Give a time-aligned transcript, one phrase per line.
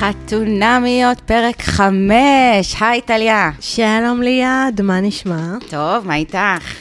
[0.00, 2.74] חתונמיות, פרק חמש.
[2.80, 3.50] היי, טליה.
[3.60, 5.54] שלום ליעד, מה נשמע?
[5.68, 6.74] טוב, מה איתך?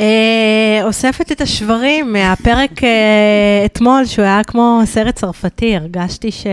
[0.00, 6.46] אה, אוספת את השברים מהפרק אה, אתמול, שהוא היה כמו סרט צרפתי, הרגשתי, ש...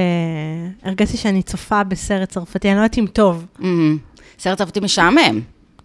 [0.84, 3.45] הרגשתי שאני צופה בסרט צרפתי, אני לא יודעת אם טוב.
[3.59, 3.63] Mm,
[4.40, 5.41] סרט צרפתי משעמם.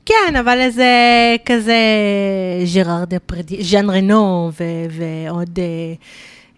[0.06, 0.86] כן, אבל איזה
[1.46, 1.78] כזה
[2.64, 5.94] ז'ראר דה פרדי, ז'אן רנו ו- ועוד אה,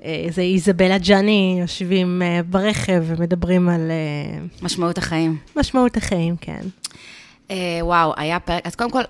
[0.03, 5.37] איזה איזבלה ג'אני יושבים אה, ברכב ומדברים על אה, משמעות החיים.
[5.57, 6.63] משמעות החיים, כן.
[7.51, 9.03] אה, וואו, היה פרק, אז קודם כל,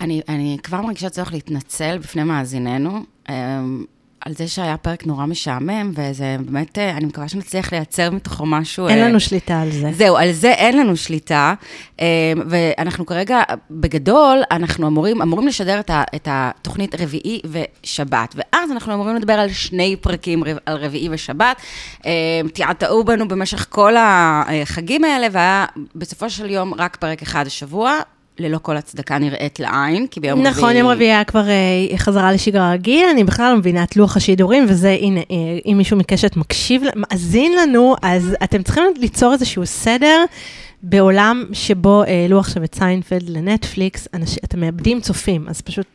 [0.00, 3.60] אני, אני כבר מרגישה צורך להתנצל בפני מאזיננו, אה,
[4.24, 8.88] על זה שהיה פרק נורא משעמם, וזה באמת, אה, אני מקווה שנצליח לייצר מתוכו משהו.
[8.88, 9.90] אין אה, לנו שליטה על זה.
[9.92, 11.54] זהו, על זה אין לנו שליטה,
[12.00, 12.06] אה,
[12.48, 18.94] ואנחנו כרגע, בגדול, אנחנו אמורים, אמורים לשדר את, ה, את התוכנית רביעי ושבת, ואז אנחנו
[18.94, 21.62] אמורים לדבר על שני פרקים על רביעי ושבת.
[22.54, 28.00] תעתעו בנו במשך כל החגים האלה, והיה בסופו של יום רק פרק אחד השבוע.
[28.40, 30.52] ללא כל הצדקה נראית לעין, כי ביום רביעי...
[30.52, 34.16] נכון, יום רביעי היה כבר אה, חזרה לשגרה רגיל, אני בכלל לא מבינה את לוח
[34.16, 39.66] השידורים, וזה, הנה, אה, אם מישהו מקשת מקשיב, מאזין לנו, אז אתם צריכים ליצור איזשהו
[39.66, 40.24] סדר
[40.82, 45.86] בעולם שבו העלו עכשיו את סיינפלד לנטפליקס, אנשים, אתם מאבדים צופים, אז פשוט...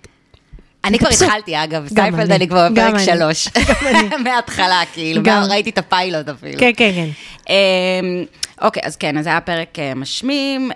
[0.85, 1.09] אני כבר.
[1.09, 2.47] התחלתי, אגב, גם סיינפלד אני.
[2.47, 2.97] כבר בפרק.
[2.97, 3.47] שלוש.
[4.23, 5.21] מההתחלה, כאילו.
[5.49, 6.59] ראיתי את הפיילוט אפילו.
[6.59, 7.53] כן, כן, כן.
[8.61, 10.71] אוקיי, אז כן, אז זה היה פרק אה, משמים.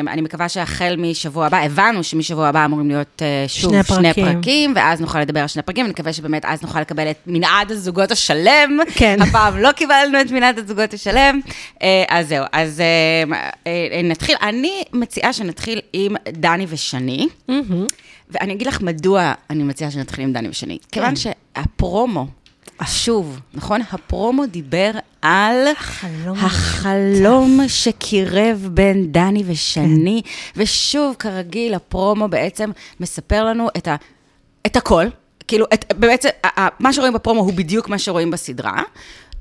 [0.00, 4.14] אמ, אני מקווה שהחל משבוע הבא, הבנו שמשבוע הבא אמורים להיות אה, שוב שני שני
[4.14, 4.34] פרקים.
[4.34, 8.10] פרקים, ואז נוכל לדבר על שני פרקים, ונקווה שבאמת אז נוכל לקבל את מנעד הזוגות
[8.10, 8.78] השלם.
[8.94, 9.22] כן.
[9.22, 11.40] הפעם לא קיבלנו את מנעד הזוגות השלם.
[11.82, 14.36] אה, אז זהו, אז אה, אה, נתחיל.
[14.42, 17.28] אני מציעה שנתחיל עם דני ושני.
[17.48, 17.86] מהמם.
[18.30, 20.78] ואני אגיד לך מדוע אני מציעה שנתחיל עם דני ושני.
[20.78, 21.00] כן.
[21.00, 22.26] כיוון שהפרומו,
[22.86, 23.80] שוב, נכון?
[23.92, 24.90] הפרומו דיבר
[25.24, 30.22] על החלום החלום שקירב בין דני ושני,
[30.56, 32.70] ושוב, כרגיל, הפרומו בעצם
[33.00, 33.96] מספר לנו את, ה,
[34.66, 35.06] את הכל.
[35.48, 36.28] כאילו, את, בעצם,
[36.78, 38.82] מה שרואים בפרומו הוא בדיוק מה שרואים בסדרה,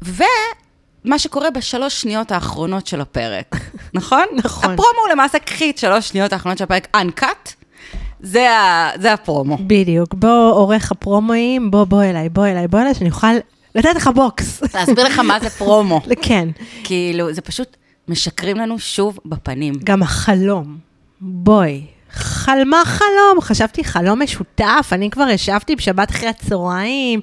[0.01, 3.55] ומה שקורה בשלוש שניות האחרונות של הפרק,
[3.94, 4.23] נכון?
[4.33, 4.63] נכון.
[4.63, 7.50] הפרומו הוא למעשה, קחי את שלוש שניות האחרונות של הפרק, uncut,
[8.19, 9.57] זה, ה, זה הפרומו.
[9.67, 13.27] בדיוק, בוא עורך הפרומואים, בוא, בוא אליי, בוא אליי, בוא אליי, שאני אוכל
[13.75, 14.61] לתת לך בוקס.
[14.73, 16.01] להסביר לך מה זה פרומו.
[16.22, 16.50] כן,
[16.84, 19.73] כאילו, זה פשוט משקרים לנו שוב בפנים.
[19.84, 20.78] גם החלום,
[21.22, 21.85] בואי.
[22.12, 27.22] חלמה חלום, חשבתי חלום משותף, אני כבר ישבתי בשבת אחרי הצהריים,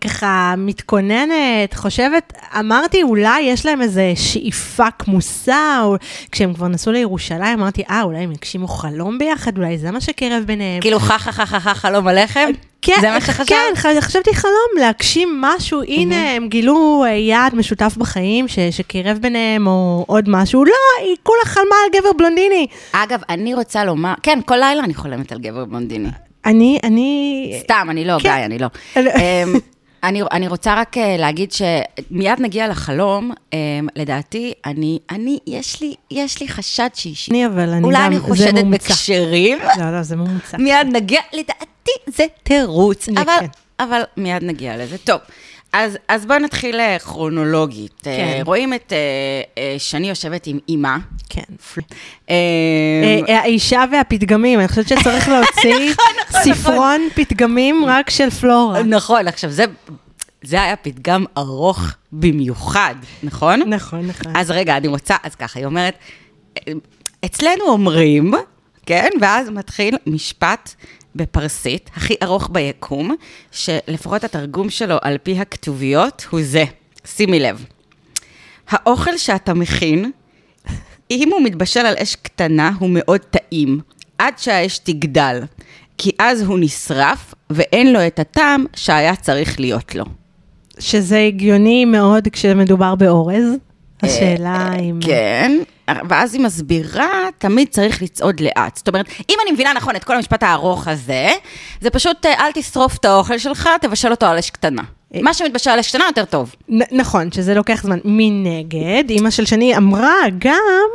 [0.00, 5.96] ככה מתכוננת, חושבת, אמרתי אולי יש להם איזה שאיפה כמוסה, או
[6.32, 10.42] כשהם כבר נסעו לירושלים, אמרתי, אה, אולי הם יגשימו חלום ביחד, אולי זה מה שקרב
[10.46, 10.80] ביניהם.
[10.80, 12.50] כאילו, חה חה חה חה חה חלום הלחם?
[12.82, 13.48] כן, זה מה שחשבת?
[13.48, 19.66] כן, חשבתי חלום, להגשים משהו, הנה, הם גילו אה, יעד משותף בחיים ש- שקירב ביניהם,
[19.66, 20.64] או עוד משהו.
[20.64, 20.72] לא,
[21.02, 22.66] היא כולה חלמה על גבר בלונדיני.
[22.92, 26.08] אגב, אני רוצה לומר, כן, כל לילה אני חולמת על גבר בלונדיני.
[26.48, 27.52] אני, אני...
[27.60, 28.34] סתם, אני לא, כן.
[28.36, 28.66] גיא, אני לא.
[28.96, 29.54] אני- אמ,
[30.04, 33.58] אני, אני רוצה רק אה, להגיד שמיד נגיע לחלום, אמ,
[33.96, 37.14] לדעתי, אני, אני, יש לי, יש לי חשד שהיא...
[37.30, 38.64] אני, אבל אני אולי גם, אני חושדת.
[38.64, 40.56] בקשרים, לא, לא, זה מומצא.
[40.56, 41.66] מיד נגיע, לדעתי
[42.06, 43.46] זה תירוץ, אבל, כן.
[43.80, 44.98] אבל מיד נגיע לזה.
[44.98, 45.20] טוב,
[45.72, 48.00] אז, אז בואו נתחיל אה, כרונולוגית.
[48.02, 48.10] כן.
[48.10, 48.92] אה, רואים את
[49.58, 50.96] אה, שני יושבת עם אימא.
[51.28, 51.42] כן.
[53.28, 58.82] האישה והפתגמים, אני חושבת שצריך להוציא נכון, ספרון פתגמים רק של פלורה.
[58.82, 59.64] נכון, עכשיו זה,
[60.42, 61.80] זה היה פתגם ארוך
[62.12, 63.60] במיוחד, נכון?
[63.60, 64.36] נכון, נכון.
[64.36, 65.94] אז רגע, אני רוצה, אז ככה, היא אומרת,
[67.24, 68.34] אצלנו אומרים,
[68.86, 70.74] כן, ואז מתחיל משפט
[71.18, 73.14] בפרסית, הכי ארוך ביקום,
[73.52, 76.64] שלפחות התרגום שלו על פי הכתוביות הוא זה,
[77.04, 77.64] שימי לב.
[78.68, 80.10] האוכל שאתה מכין,
[81.10, 83.80] אם הוא מתבשל על אש קטנה, הוא מאוד טעים,
[84.18, 85.42] עד שהאש תגדל,
[85.98, 90.04] כי אז הוא נשרף, ואין לו את הטעם שהיה צריך להיות לו.
[90.78, 93.44] שזה הגיוני מאוד כשמדובר באורז.
[94.02, 94.98] השאלה אם...
[95.00, 95.58] כן,
[96.08, 98.76] ואז היא מסבירה, תמיד צריך לצעוד לאט.
[98.76, 101.28] זאת אומרת, אם אני מבינה נכון את כל המשפט הארוך הזה,
[101.80, 104.82] זה פשוט אה, אל תשרוף את האוכל שלך, תבשל אותו על אש קטנה.
[105.22, 106.54] מה שמתבשל על אש קטנה יותר טוב.
[106.92, 107.98] נכון, שזה לוקח זמן.
[108.04, 110.88] מנגד, אימא של שני אמרה גם,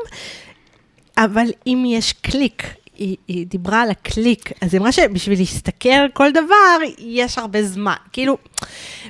[1.17, 2.63] אבל אם יש קליק,
[2.97, 7.63] היא, היא דיברה על הקליק, אז היא אמרה שבשביל להסתכל על כל דבר, יש הרבה
[7.63, 7.93] זמן.
[8.11, 8.37] כאילו,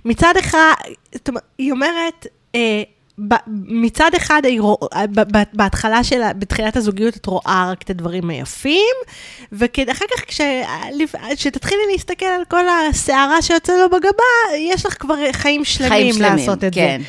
[0.05, 0.73] מצד אחד,
[1.57, 2.83] היא אומרת, אה,
[3.67, 4.41] מצד אחד,
[5.53, 8.95] בהתחלה של, בתחילת הזוגיות, את רואה רק את הדברים היפים,
[9.51, 10.41] ואחר כך, כש-
[11.35, 16.35] כשתתחילי להסתכל על כל הסערה שיוצא לו בגבה, יש לך כבר חיים שלמים, חיים שלמים,
[16.35, 17.01] לעשות את כן.
[17.01, 17.05] זה.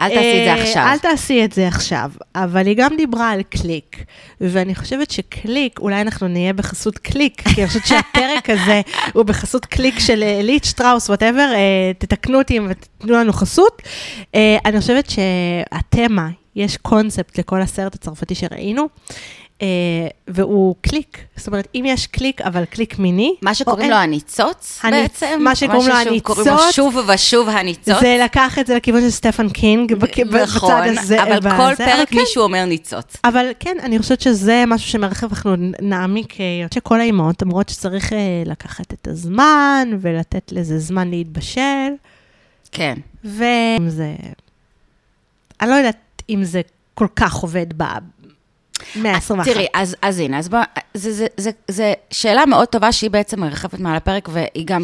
[0.00, 0.82] אל תעשי את זה אה, עכשיו.
[0.82, 2.10] אל תעשי את זה עכשיו.
[2.34, 4.04] אבל היא גם דיברה על קליק,
[4.40, 8.80] ואני חושבת שקליק, אולי אנחנו נהיה בחסות קליק, כי אני חושבת שהפרק הזה
[9.12, 11.52] הוא בחסות קליק של אה, עלית שטראוס, whatever,
[11.98, 13.82] תתקנו אותי ותתנו לנו חסות.
[14.34, 18.88] אה, אני חושבת שהתמה, יש קונספט לכל הסרט הצרפתי שראינו.
[19.62, 19.66] אה,
[20.28, 23.90] והוא קליק, זאת אומרת, אם יש קליק, אבל קליק מיני, מה שקוראים.
[23.90, 25.40] לו הניצוץ הניצ- בעצם.
[25.44, 26.74] מה שקוראים לו ששוב קוראים לו הניצוץ.
[26.74, 28.00] שוב ושוב הניצוץ.
[28.00, 31.22] זה לקח את זה לכיוון של סטפן קינג, בצד נכון, הזה.
[31.22, 32.16] אבל כל פרק כן.
[32.18, 33.16] מישהו אומר ניצוץ.
[33.24, 38.18] אבל כן, אני חושבת שזה משהו שמרחב אנחנו נעמיק, אה, שכל האימהות אומרות שצריך אה,
[38.46, 41.88] לקחת את הזמן ולתת לזה זמן להתבשל,
[42.72, 42.94] כן.
[43.24, 44.14] ואם זה...
[45.60, 45.96] אני לא יודעת
[46.30, 46.60] אם זה
[46.94, 47.66] כל כך עובד
[48.96, 49.44] במאה ה-21.
[49.44, 50.58] תראי, אז, אז הנה, אז בוא,
[50.94, 54.82] זה, זה, זה, זה שאלה מאוד טובה שהיא בעצם מרחפת מעל הפרק, והיא גם,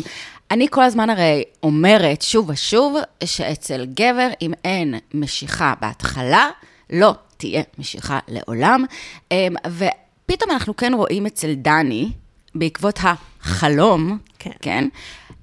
[0.51, 6.49] אני כל הזמן הרי אומרת שוב ושוב, שאצל גבר, אם אין משיכה בהתחלה,
[6.91, 8.85] לא תהיה משיכה לעולם.
[9.33, 12.11] אמ, ופתאום אנחנו כן רואים אצל דני,
[12.55, 14.51] בעקבות החלום, כן.
[14.63, 14.89] כן?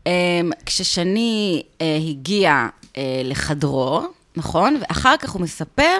[0.05, 0.11] אמ,
[0.65, 2.67] כששני אה, הגיע
[2.97, 4.01] אה, לחדרו,
[4.35, 4.77] נכון?
[4.81, 5.97] ואחר כך הוא מספר,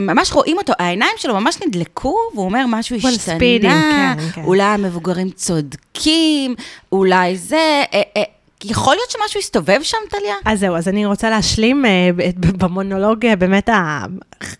[0.00, 4.44] ממש רואים אותו, העיניים שלו ממש נדלקו, והוא אומר משהו השתנה, ספידים, כן, כן.
[4.44, 6.54] אולי המבוגרים צודקים,
[6.92, 8.22] אולי זה, אה, אה,
[8.64, 10.34] יכול להיות שמשהו הסתובב שם, טליה?
[10.44, 12.10] אז זהו, אז אני רוצה להשלים אה,
[12.58, 13.68] במונולוג, אה, באמת,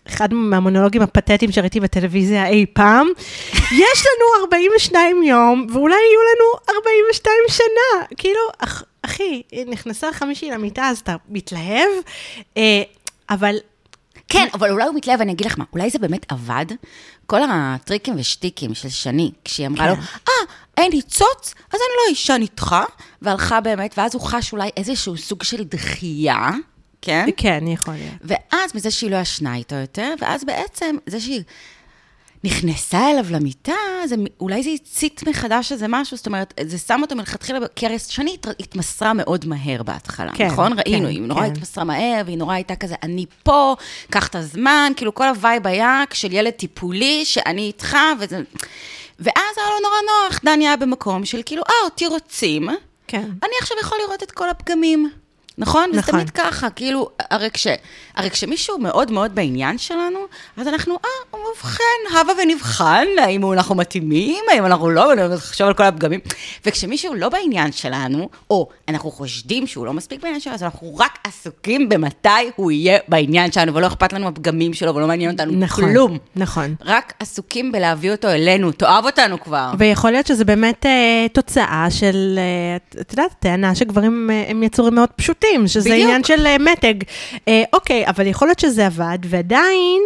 [0.07, 3.07] אחד מהמונולוגים הפתטיים שראיתי בטלוויזיה אי פעם.
[3.83, 8.05] יש לנו 42 יום, ואולי יהיו לנו 42 שנה.
[8.17, 11.89] כאילו, אח, אחי, נכנסה חמישי למיטה, אז אתה מתלהב,
[12.57, 12.81] אה,
[13.29, 13.55] אבל
[14.29, 16.65] כן, אבל אולי הוא מתלהב, אני אגיד לך מה, אולי זה באמת עבד?
[17.25, 20.01] כל הטריקים ושטיקים של שני, כשהיא אמרה לו, כן.
[20.27, 20.33] אה,
[20.77, 22.75] אין ניצוץ, אז אני לא אישה איתך,
[23.21, 26.49] והלכה באמת, ואז הוא חש אולי איזשהו סוג של דחייה,
[27.01, 27.25] כן?
[27.37, 28.13] כן, יכול להיות.
[28.21, 31.43] ואז מזה שהיא לא ישנה איתו יותר, ואז בעצם זה שהיא
[32.43, 33.73] נכנסה אליו למיטה,
[34.05, 37.99] זה, אולי זה הצית מחדש איזה משהו, זאת אומרת, זה שם אותו מלכתחילה, כי הרי
[37.99, 40.75] שני הת- התמסרה מאוד מהר בהתחלה, כן, נכון?
[40.75, 41.51] כן, ראינו, היא נורא כן.
[41.51, 43.75] התמסרה מהר, והיא נורא הייתה כזה, אני פה,
[44.09, 48.41] קח את הזמן, כאילו כל ה vibe היה של ילד טיפולי, שאני איתך, וזה...
[49.19, 49.95] ואז היה לו נורא
[50.29, 52.69] נוח, דני היה במקום של כאילו, אה, אותי רוצים,
[53.07, 53.29] כן.
[53.43, 55.09] אני עכשיו יכול לראות את כל הפגמים.
[55.57, 55.89] נכון?
[55.89, 56.11] וזה נכון.
[56.13, 57.67] תמיד ככה, כאילו, הרי, כש,
[58.15, 60.19] הרי כשמישהו מאוד מאוד בעניין שלנו,
[60.57, 65.83] אז אנחנו, אה, ובכן, הבה ונבחן, האם אנחנו מתאימים, האם אנחנו לא, נחשוב על כל
[65.83, 66.19] הפגמים.
[66.65, 71.19] וכשמישהו לא בעניין שלנו, או אנחנו חושדים שהוא לא מספיק בעניין שלנו, אז אנחנו רק
[71.23, 75.91] עסוקים במתי הוא יהיה בעניין שלנו, ולא אכפת לנו הפגמים שלו, ולא מעניין אותנו נכון,
[75.91, 76.17] כלום.
[76.35, 76.75] נכון.
[76.85, 79.71] רק עסוקים בלהביא אותו אלינו, תאהב אותנו כבר.
[79.77, 84.95] ויכול להיות שזה באמת אה, תוצאה של, אה, את יודעת, טענה שגברים אה, הם יצורים
[84.95, 86.03] מאוד פשוטים, שזה בדיוק.
[86.03, 86.93] עניין של אה, מתג.
[87.47, 90.01] אה, אוקיי, אבל יכול להיות שזה עבד, ועדיין...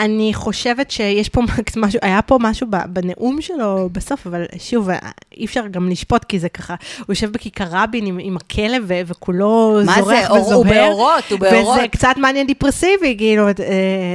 [0.00, 1.40] אני חושבת שיש פה
[1.76, 4.98] משהו, היה פה משהו בנאום שלו בסוף, אבל שוב, אה,
[5.36, 9.00] אי אפשר גם לשפוט, כי זה ככה, הוא יושב בכיכר רבין עם, עם הכלב ו-
[9.06, 10.00] וכולו מה זה?
[10.02, 10.54] זורח אור- וזוהר.
[10.56, 11.78] הוא באורות, הוא באורות.
[11.78, 13.52] וזה קצת מעניין דיפרסיבי, כאילו, אה,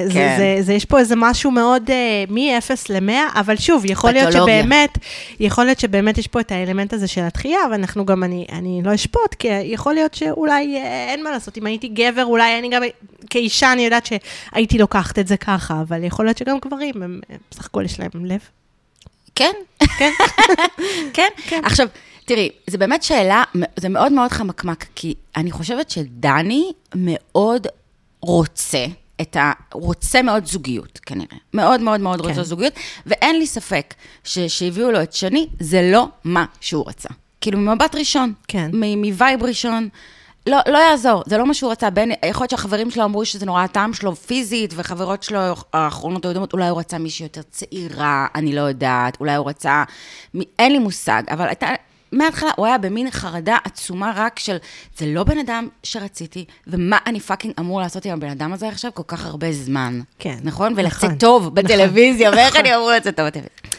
[0.06, 0.36] זה, כן.
[0.38, 4.62] זה, זה, יש פה איזה משהו מאוד אה, מ-0 ל-100, אבל שוב, יכול להיות פתולוגיה.
[4.64, 4.98] שבאמת,
[5.40, 8.96] יכול להיות שבאמת יש פה את האלמנט הזה של התחייה, ואנחנו גם, אני, אני לא
[8.96, 10.78] אשפוט, כי יכול להיות שאולי
[11.10, 12.82] אין מה לעשות, אם הייתי גבר, אולי אני גם,
[13.30, 17.66] כאישה, אני יודעת שהייתי לוקחת את זה ככה, אבל יכול להיות שגם גברים, הם בסך
[17.66, 18.40] הכל יש להם לב.
[19.36, 19.52] כן.
[19.98, 20.12] כן.
[21.14, 21.30] כן.
[21.48, 21.62] כן.
[21.64, 21.88] עכשיו,
[22.26, 23.44] תראי, זו באמת שאלה,
[23.76, 27.68] זה מאוד מאוד חמקמק, כי אני חושבת שדני מאוד
[28.22, 28.86] רוצה
[29.22, 29.52] את ה...
[29.74, 31.38] רוצה מאוד זוגיות, כנראה.
[31.54, 32.28] מאוד מאוד מאוד כן.
[32.28, 32.74] רוצה זוגיות,
[33.06, 37.10] ואין לי ספק שכשהביאו לו את שני, זה לא מה שהוא רצה.
[37.42, 38.34] כאילו, ממבט ראשון.
[38.48, 38.72] כן.
[38.74, 39.90] מווייב ראשון.
[40.48, 41.90] לא, לא יעזור, זה לא מה שהוא רצה.
[41.90, 45.40] בין, יכול להיות שהחברים שלו אמרו שזה נורא הטעם שלו פיזית, וחברות שלו
[45.74, 49.84] האחרונות היו אולי הוא רצה מישהי יותר צעירה, אני לא יודעת, אולי הוא רצה,
[50.60, 51.68] אין לי מושג, אבל הייתה,
[52.12, 54.58] מההתחלה הוא היה במין חרדה עצומה רק של,
[54.98, 58.92] זה לא בן אדם שרציתי, ומה אני fucking אמור לעשות עם הבן אדם הזה עכשיו
[58.94, 60.02] כל כך הרבה זמן.
[60.20, 60.74] כן, נכון?
[60.76, 62.60] ולצאת נכון, טוב בטלוויזיה, ואיך נכון.
[62.60, 63.75] אני אמור לצאת טוב בטלוויזיה.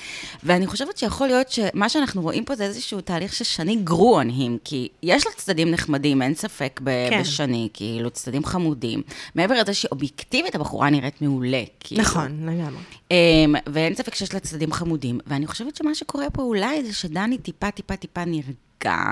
[0.46, 4.58] ואני חושבת שיכול להיות שמה שאנחנו רואים פה זה איזשהו תהליך ששני grew on him,
[4.64, 7.20] כי יש לה צדדים נחמדים, אין ספק ב- כן.
[7.20, 9.02] בשני, כאילו, צדדים חמודים.
[9.34, 11.62] מעבר לזה שאובייקטיבית הבחורה נראית מעולה.
[11.80, 12.02] כאילו.
[12.02, 12.82] נכון, לגמרי.
[13.10, 17.38] אמ, ואין ספק שיש לה צדדים חמודים, ואני חושבת שמה שקורה פה אולי זה שדני
[17.38, 19.04] טיפה טיפה טיפה נרגע.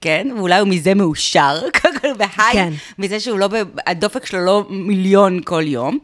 [0.00, 2.72] כן, ואולי הוא מזה מאושר, קודם כל בהיי, כן.
[2.98, 3.48] מזה שהוא לא,
[3.86, 5.98] הדופק שלו לא מיליון כל יום.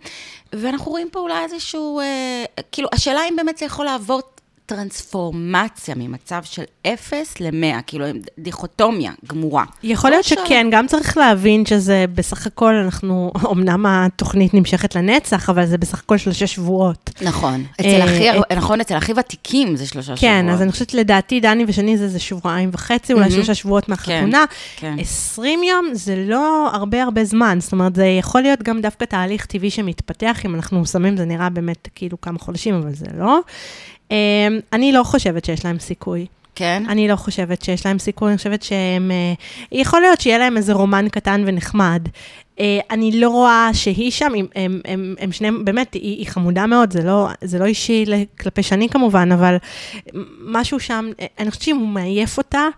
[0.53, 4.21] ואנחנו רואים פה אולי איזשהו, אה, כאילו, השאלה אם באמת זה יכול לעבור
[4.67, 9.65] טרנספורמציה ממצב של אפס למאה, כאילו הם דיכוטומיה גמורה.
[9.83, 14.95] יכול לא להיות ש- שכן, גם צריך להבין שזה בסך הכל, אנחנו, אמנם התוכנית נמשכת
[14.95, 17.11] לנצח, אבל זה בסך הכל שלושה שבועות.
[17.23, 17.65] נכון.
[17.81, 20.21] אצל אה, הכי, אה, נכון, אצל הכי ותיקים זה שלושה שבועות.
[20.21, 23.31] כן, אז אני חושבת, לדעתי, דני ושני זה איזה שבועיים וחצי, אולי.
[23.31, 24.45] שלושה שבועות מהחתונה.
[24.77, 24.95] כן.
[24.99, 29.47] 20 יום זה לא הרבה הרבה זמן, זאת אומרת, זה יכול להיות גם דווקא תהליך
[29.47, 33.41] טבעי שמתפתח, אם אנחנו שמים, זה נראה באמת כאילו כמה חודשים, אבל זה לא.
[34.11, 34.17] אמ,
[34.73, 36.27] אני לא חושבת שיש להם סיכוי.
[36.55, 36.83] כן?
[36.89, 39.11] אני לא חושבת שיש להם סיכוי, אני חושבת שהם...
[39.11, 39.35] אה,
[39.73, 42.09] יכול להיות שיהיה להם איזה רומן קטן ונחמד.
[42.61, 46.67] אה, אני לא רואה שהיא שם, הם, הם, הם, הם שניהם, באמת, היא, היא חמודה
[46.67, 48.05] מאוד, זה לא, זה לא אישי
[48.41, 49.57] כלפי שני כמובן, אבל
[50.45, 52.69] משהו שם, אה, אני חושבת שהוא מעייף אותה.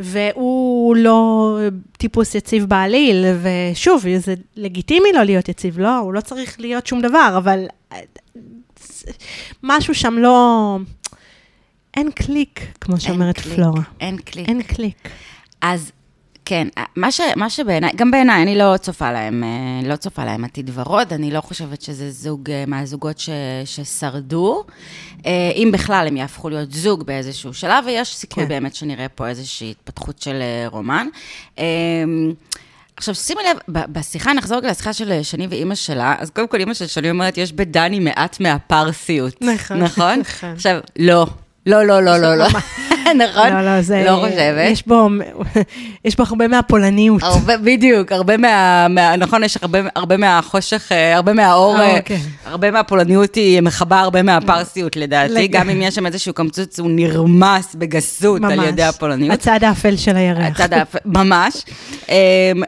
[0.00, 1.58] והוא לא
[1.96, 7.00] טיפוס יציב בעליל, ושוב, זה לגיטימי לא להיות יציב, לא, הוא לא צריך להיות שום
[7.00, 7.66] דבר, אבל
[9.62, 10.78] משהו שם לא...
[11.96, 13.82] אין קליק, כמו שאומרת פלורה.
[14.00, 14.48] אין קליק.
[14.48, 15.08] אין קליק.
[15.60, 15.92] אז
[16.48, 20.44] כן, מה, ש, מה שבעיניי, גם בעיניי, אני לא צופה להם, אה, לא צופה להם
[20.44, 23.30] עתיד ורוד, אני לא חושבת שזה זוג אה, מהזוגות ש,
[23.64, 24.64] ששרדו.
[25.26, 28.48] אה, אם בכלל הם יהפכו להיות זוג באיזשהו שלב, ויש סיכוי כן.
[28.48, 31.06] באמת שנראה פה איזושהי התפתחות של רומן.
[32.98, 36.60] אה, עכשיו, שימי לב, בשיחה, נחזור רגע לשיחה של שני ואימא שלה, אז קודם כל
[36.60, 39.34] אימא של שני אומרת, יש בדני מעט מהפרסיות.
[39.40, 40.20] נכון, נכון?
[40.20, 40.52] נכון.
[40.52, 41.26] עכשיו, לא.
[41.66, 42.46] לא, לא, לא, לא, לא.
[43.28, 43.52] נכון?
[43.52, 44.04] לא, לא, זה...
[44.06, 44.70] לא חושבת.
[44.70, 45.08] יש בו,
[46.04, 47.22] יש בו הרבה מהפולניות.
[47.22, 49.16] הרבה, בדיוק, הרבה מה, מה...
[49.16, 52.18] נכון, יש הרבה, הרבה מהחושך, אה, הרבה מהאור, אה, אה, כן.
[52.44, 57.74] הרבה מהפולניות היא מכבה הרבה מהפרסיות לדעתי, גם אם יש שם איזשהו קמצוץ, הוא נרמס
[57.74, 59.34] בגסות על ידי הפולניות.
[59.34, 60.46] הצד האפל של הירח.
[60.46, 60.96] הצד האפ...
[61.04, 61.64] ממש.
[62.08, 62.14] אמ,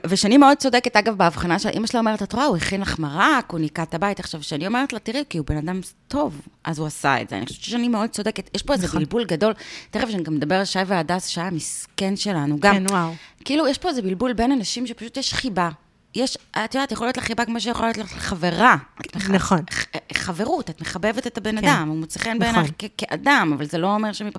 [0.07, 3.51] ושני מאוד צודקת, אגב, בהבחנה של אימא שלה אומרת, את רואה, הוא הכין לך מרק,
[3.51, 4.21] הוא ניקה את הבית.
[4.21, 7.37] עכשיו, שאני אומרת לה, תראי, כי הוא בן אדם טוב, אז הוא עשה את זה.
[7.37, 8.51] אני חושבת ששני מאוד צודקת.
[8.55, 9.01] יש פה איזה נכון.
[9.01, 9.53] בלבול גדול.
[9.91, 12.75] תכף שאני גם מדבר על שי והדס, שי המסכן שלנו, גם.
[12.75, 13.11] כן, וואו.
[13.45, 15.69] כאילו, יש פה איזה בלבול בין אנשים שפשוט יש חיבה.
[16.15, 18.77] יש, את יודעת, יכול להיות לך חיבה כמו שיכול להיות לך חברה.
[19.17, 19.59] מח- נכון.
[19.73, 19.85] ח-
[20.15, 21.69] חברות, את מחבבת את הבן כן.
[21.69, 22.39] אדם, הוא מוצא חן נכון.
[22.39, 24.39] בעינייך כ- כאדם, אבל זה לא אומר שמפה...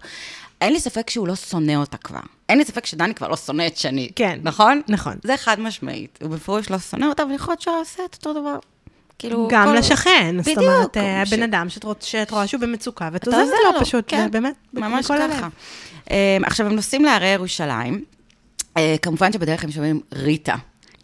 [0.61, 2.19] אין לי ספק שהוא לא שונא אותה כבר.
[2.49, 4.09] אין לי ספק שדני כבר לא שונא את שני.
[4.15, 4.39] כן.
[4.43, 4.81] נכון?
[4.87, 5.13] נכון.
[5.23, 6.19] זה חד משמעית.
[6.21, 8.57] הוא בפירוש לא שונא אותה, אבל יכול להיות שהוא עושה את אותו דבר.
[9.21, 12.47] כאילו, גם כל- לשכן, זאת בדיוק, אומרת, אה, ש- הבן אדם שאת רוצ- שאת רואה
[12.47, 15.05] שהוא במצוקה, ואת עוזרת עוזר לו פשוט, כן, באמת, ממש.
[15.07, 15.47] ככה.
[16.11, 18.03] אמ, עכשיו, הם נוסעים להרי ירושלים.
[18.77, 20.55] אה, כמובן שבדרך הם שומעים ריטה.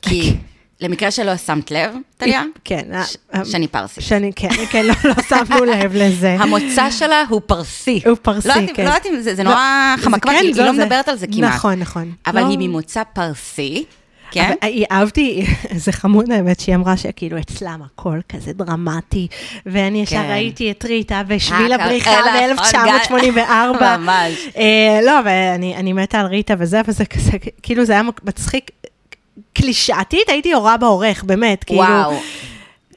[0.01, 0.33] כי
[0.81, 2.85] למקרה שלא שמת לב, טליה, כן.
[2.93, 3.17] אה, ש-
[3.51, 4.03] שני פרסית.
[4.03, 6.35] שני, כן, כן, לא לא שמנו לב לזה.
[6.39, 8.01] המוצא שלה הוא פרסי.
[8.05, 8.83] הוא פרסי, לא כן.
[8.83, 10.71] לא יודעת אם זה, זה לא, נורא חמקמק, כן, היא לא.
[10.73, 11.53] מדברת על זה כמעט.
[11.55, 12.11] נכון, נכון.
[12.27, 13.85] אבל היא ממוצא פרסי,
[14.31, 14.45] כן?
[14.61, 15.45] אבל היא- אהבתי,
[15.85, 19.27] זה חמוד האמת, שהיא אמרה שכאילו אצלם הכל כזה דרמטי,
[19.65, 20.29] ואני ישר כן.
[20.29, 23.83] ראיתי את ריטה בשביל אה, הבריחה אלה, ב-1984.
[23.97, 24.47] ממש.
[25.05, 27.31] לא, ואני אני מתה על ריטה וזה, וזה כזה,
[27.63, 28.71] כאילו זה היה מצחיק.
[29.53, 31.79] קלישאתית, הייתי יורה בעורך, באמת, כאילו.
[31.81, 32.13] וואו.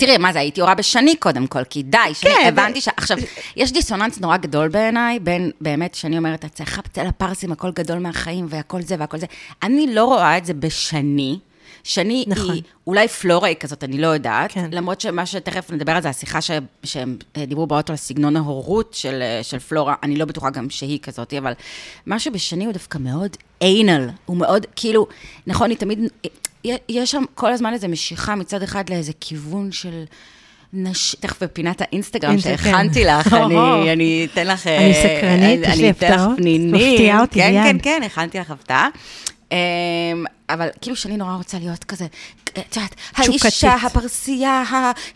[0.01, 2.89] תראי, מה זה, הייתי הורה בשני קודם כל, כי די, שאני כן, הבנתי ש...
[2.97, 3.17] עכשיו,
[3.57, 7.99] יש דיסוננס נורא גדול בעיניי, בין באמת, שאני אומרת, את צריכה אצל הפרסים, הכל גדול
[7.99, 9.27] מהחיים, והכל זה והכל זה.
[9.63, 11.39] אני לא רואה את זה בשני.
[11.85, 12.51] שני נכון.
[12.51, 14.53] היא, אולי פלורה היא כזאת, אני לא יודעת.
[14.53, 14.71] כן.
[14.73, 16.51] למרות שמה שתכף נדבר על זה, השיחה ש...
[16.85, 20.71] שהם אה, דיברו באוטו על סגנון ההורות של, אה, של פלורה, אני לא בטוחה גם
[20.71, 21.53] שהיא כזאת, אבל
[22.07, 25.07] משהו בשני הוא דווקא מאוד anal, הוא מאוד, כאילו,
[25.47, 25.99] נכון, היא תמיד,
[26.65, 30.05] יש שם כל הזמן איזו משיכה מצד אחד לאיזה כיוון של...
[30.73, 31.17] נש...
[31.21, 33.17] תכף בפינת האינסטגרם אינסט- שהכנתי כן.
[33.19, 34.67] לך, אני, אני אתן לך...
[34.67, 36.39] אה, אני סקרנית, יש לי אני אתן לך הפתעות.
[36.41, 37.53] מפתיעה אותי, כן.
[37.65, 38.89] כן, כן, הכנתי לך הפתעה.
[39.53, 39.57] אמ,
[40.51, 42.07] אבל כאילו שאני נורא רוצה להיות כזה,
[42.45, 42.95] את יודעת.
[43.17, 44.63] האישה, הפרסייה,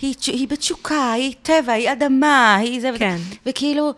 [0.00, 2.98] היא בתשוקה, היא טבע, היא אדמה, היא זה וזה.
[2.98, 3.16] כן.
[3.46, 3.92] וכאילו,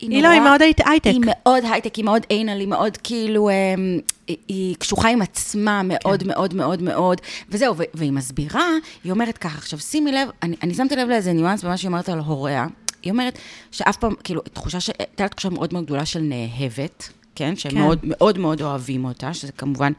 [0.00, 0.28] היא היא נורא...
[0.28, 1.06] לא, היא מאוד היי- הייטק.
[1.06, 3.54] היא מאוד הייטק, היא מאוד אנל, היא מאוד כאילו, אמ,
[4.26, 6.28] היא- היא קשוחה עם עצמה מאוד כן.
[6.28, 8.68] מאוד מאוד מאוד, וזהו, והיא מסבירה,
[9.04, 12.08] היא אומרת ככה, עכשיו שימי לב, אני, אני שמתי לב לאיזה ניואנס במה שהיא אומרת
[12.08, 12.66] על הוריה,
[13.02, 13.38] היא אומרת
[13.70, 17.56] שאף פעם, כאילו, תחושה, ש- הייתה לה תחושה מאוד מאוד גדולה של נאהבת, כן?
[17.56, 17.78] שהם כן.
[17.78, 19.92] מאוד מאוד מאוד אוהבים אותה, שזה כמובן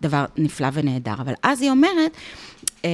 [0.00, 2.10] דבר נפלא ונהדר, אבל אז היא אומרת,
[2.84, 2.90] אמ,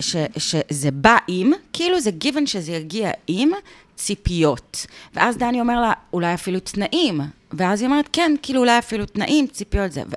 [0.00, 3.50] ש, שזה בא עם, כאילו זה גיוון שזה יגיע עם
[3.98, 4.86] ציפיות.
[5.14, 7.20] ואז דני אומר לה, אולי אפילו תנאים.
[7.52, 10.02] ואז היא אומרת, כן, כאילו אולי אפילו תנאים, ציפיות זה.
[10.02, 10.14] ו...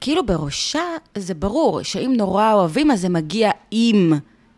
[0.00, 0.82] כאילו בראשה
[1.18, 4.12] זה ברור שאם נורא אוהבים, אז זה מגיע עם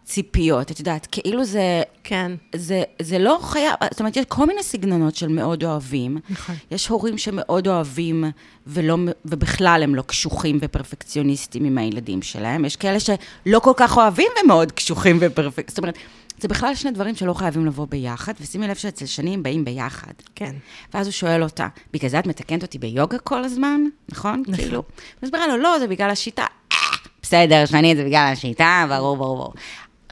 [0.04, 0.70] ציפיות.
[0.70, 1.82] את יודעת, כאילו זה...
[2.04, 2.32] כן.
[2.54, 6.18] זה, זה לא חייב, זאת אומרת, יש כל מיני סגנונות של מאוד אוהבים.
[6.30, 6.54] נכון.
[6.70, 8.24] יש הורים שמאוד אוהבים,
[8.66, 12.64] ולא, ובכלל הם לא קשוחים ופרפקציוניסטים עם הילדים שלהם.
[12.64, 15.64] יש כאלה שלא כל כך אוהבים ומאוד קשוחים ופרפקציוניסטים.
[15.68, 15.98] זאת אומרת,
[16.40, 20.12] זה בכלל שני דברים שלא חייבים לבוא ביחד, ושימי לב שאצל שני הם באים ביחד.
[20.34, 20.54] כן.
[20.94, 24.42] ואז הוא שואל אותה, בגלל זה את מתקנת אותי ביוגה כל הזמן, נכון?
[24.46, 24.54] נכון.
[24.54, 24.82] כאילו.
[25.22, 26.44] ומסבירה לו, לא, זה בגלל השיטה.
[26.72, 26.76] "אה,
[27.22, 29.54] בסדר, שנית, זה בגלל השיטה, ברור, ברור, ברור.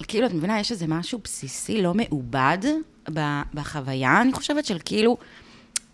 [0.09, 2.59] כאילו, את מבינה, יש איזה משהו בסיסי, לא מעובד
[3.55, 5.17] בחוויה, אני חושבת, של כאילו,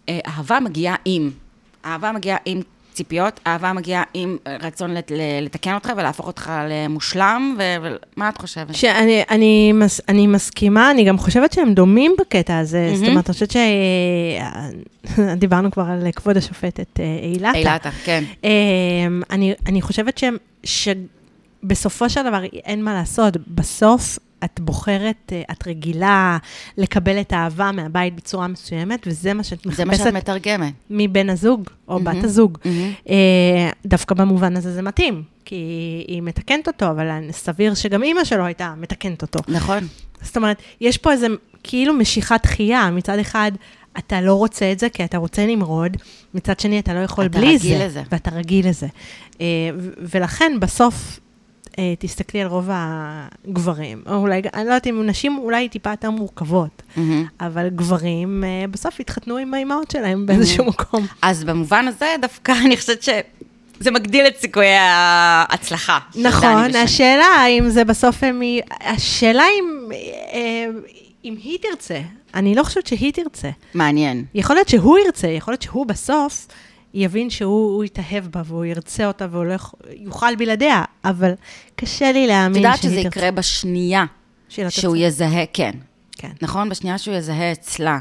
[0.08, 1.30] אה, אהבה מגיעה עם.
[1.84, 2.60] אהבה מגיעה עם
[2.94, 7.56] ציפיות, אהבה מגיעה עם אה, רצון לת- לתקן אותך ולהפוך אותך למושלם,
[8.16, 8.74] ומה את חושבת?
[8.74, 12.80] שאני אני, מס, אני מסכימה, אני גם חושבת שהם דומים בקטע הזה.
[12.86, 12.96] מהמם.
[12.96, 13.56] זאת אומרת, אני חושבת ש...
[15.36, 17.58] דיברנו כבר על כבוד השופטת אה, אילתה.
[17.58, 18.24] אילתה, כן.
[18.44, 18.50] אמ,
[19.30, 25.66] אני, אני חושבת שהם, שבסופו של דבר אין מה לעשות, בסוף את בוחרת, אה, את
[25.68, 26.38] רגילה
[26.78, 30.72] לקבל את האהבה מהבית בצורה מסוימת, וזה מה שאת זה מה שאת מחפשת מתרגמת.
[30.90, 32.18] מבן הזוג או מהמם.
[32.18, 32.58] בת הזוג.
[33.08, 35.56] אה, דווקא במובן הזה זה מתאים, כי
[36.08, 39.38] היא מתקנת אותו, אבל סביר שגם אימא שלו הייתה מתקנת אותו.
[39.48, 39.78] נכון.
[40.22, 41.26] זאת אומרת, יש פה איזה
[41.62, 43.52] כאילו משיכת דחייה, מצד אחד,
[43.98, 45.96] אתה לא רוצה את זה כי אתה רוצה למרוד,
[46.34, 47.84] מצד שני, אתה לא יכול אתה בלי רגיל זה.
[47.84, 48.02] לזה.
[48.12, 48.86] ואתה רגיל לזה.
[49.40, 49.46] אה,
[50.14, 51.20] ולכן, בסוף,
[51.78, 56.10] אה, תסתכלי על רוב הגברים, או אולי, אני לא יודעת אם נשים אולי טיפה יותר
[56.10, 57.26] מורכבות, מהמם.
[57.40, 61.06] אבל גברים אה, בסוף התחתנו עם האימהות שלהם באיזשהו מקום.
[61.22, 65.98] אז במובן הזה, דווקא אני חושבת שזה מגדיל את סיכויי ההצלחה.
[66.16, 66.76] נכון.
[66.76, 68.42] השאלה אם זה בסוף הם...
[68.80, 69.88] השאלה אם,
[70.32, 70.66] אה,
[71.24, 72.00] אם היא תרצה.
[72.34, 73.50] אני לא חושבת שהיא תרצה.
[73.74, 74.24] מעניין.
[74.34, 76.46] יכול להיות שהוא ירצה, יכול להיות שהוא בסוף
[76.94, 79.54] יבין שהוא הוא יתאהב בה והוא ירצה אותה והוא לא
[79.96, 81.32] יוכל בלעדיה, אבל
[81.76, 83.18] קשה לי את להאמין יודעת שהיא שזה תרצה.
[83.18, 84.04] יקרה בשנייה
[84.48, 84.96] שהוא.
[84.96, 85.72] יזהה, כן.
[86.12, 86.68] כן, נכון?
[86.68, 87.98] בשנייה שהוא יזהה אצלה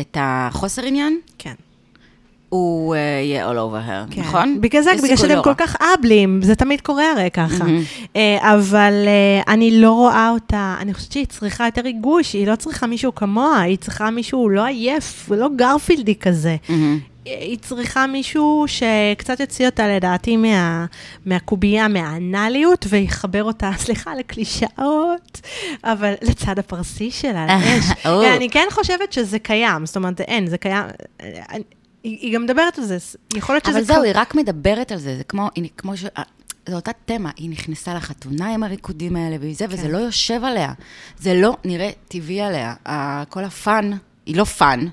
[0.00, 1.54] את החוסר עניין, כן.
[2.48, 4.20] הוא אה, יהיה all over her, כן.
[4.20, 4.60] נכון?
[4.60, 5.54] בגלל זה, בגלל לא כל.
[5.56, 7.64] כך אבלים, זה תמיד קורה הרי ככה.
[7.64, 7.82] מהמם.
[8.16, 12.56] אה, אבל אה, אני לא רואה אותה, אני חושבת שהיא צריכה יותר ריגוש, היא לא
[12.56, 16.56] צריכה מישהו כמוה, היא צריכה מישהו לא עייף, לא גרפילדי כזה.
[16.68, 17.13] מהמם.
[17.24, 20.86] היא צריכה מישהו שקצת יוציא אותה לדעתי מה,
[21.26, 25.40] מהקובייה, מהאנליות, ויחבר אותה, סליחה, לקלישאות,
[25.84, 28.06] אבל לצד הפרסי שלה, לאש.
[28.06, 28.26] או.
[28.36, 30.84] אני כן חושבת שזה קיים, זאת אומרת, אין, זה קיים.
[32.02, 32.96] היא היא גם מדברת על זה,
[33.36, 33.76] יכול להיות שזה...
[33.78, 36.04] אבל זהו, קם- היא רק מדברת על זה, זה כמו, היא- כמו ש...
[36.18, 36.22] אה,
[36.68, 39.90] זו אותה תמה, היא נכנסה לחתונה עם הריקודים האלה וזה, וזה כן.
[39.90, 40.72] לא יושב עליה.
[41.18, 42.74] זה לא נראה טבעי עליה.
[43.28, 43.90] כל ה fun,
[44.26, 44.86] היא לא fun.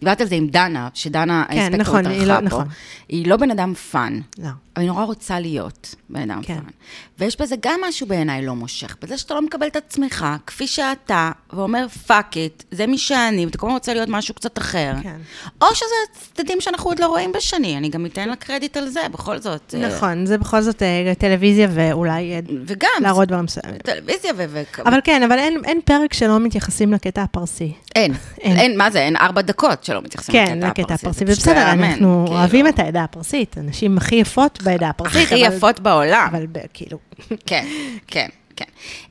[0.00, 2.46] דיברתי על זה עם דנה, שדנה, כן, ספקטור נכון, היא לא- התארחה פה.
[2.46, 2.68] נכון.
[3.08, 4.20] היא לא בן אדם fun.
[4.38, 4.48] לא.
[4.78, 6.54] אבל היא נורא רוצה להיות בן אדם כן.
[6.54, 6.70] fun.
[7.18, 11.30] ויש בזה גם משהו בעיניי לא מושך, בזה שאתה לא מקבל את עצמך כפי שאתה,
[11.52, 14.92] ואומר fuck it, זה מי שאני, ואתה כל הזמן רוצה להיות משהו קצת אחר.
[15.02, 15.16] כן.
[15.62, 19.00] או שזה צדדים שאנחנו עוד לא רואים בשני, אני גם אתן לה קרדיט על זה,
[19.12, 19.74] בכל זאת.
[19.74, 23.78] אה, נכון, זה בכל זאת אה, טלוויזיה ואולי אה, וגם, להראות דברים מסוימים.
[23.78, 24.62] טלוויזיה ו...
[24.86, 27.72] אבל כן, אבל אין, אין פרק שלא מתייחסים לקטע הפרסי.
[27.94, 28.56] אין, אין.
[28.56, 31.06] אין, מה זה, אין ארבע דקות שלא מתייחסים כן, לקטע לקטע הפרסי.
[31.06, 32.38] הפרסי, זה פשוט ובסדר, אנחנו כאילו.
[32.38, 35.26] אוהבים את העדה הפרסית, הנשים הכי יפות בעדה הפרסית.
[35.32, 36.28] הכי אבל- יפות בעולם.
[36.30, 36.98] אבל כאילו,
[37.46, 37.66] כן,
[38.06, 38.64] כן, כן.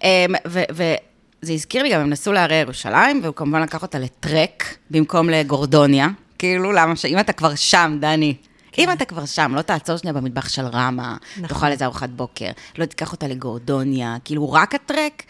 [0.04, 4.64] אמ, ו- וזה הזכיר לי גם, הם נסעו להרי ירושלים, והוא כמובן לקח אותה לטרק
[4.92, 6.08] במקום לגורדוניה.
[6.40, 7.06] כאילו, למה ש...
[7.06, 8.36] אם אתה כבר שם, דני,
[8.78, 11.48] אם אתה כבר שם, לא תעצור שנייה במטבח של רמה, נכון.
[11.48, 15.24] תאכל איזה ארוחת בוקר, לא תיקח אותה לגורדוניה, כאילו, רק הטרק.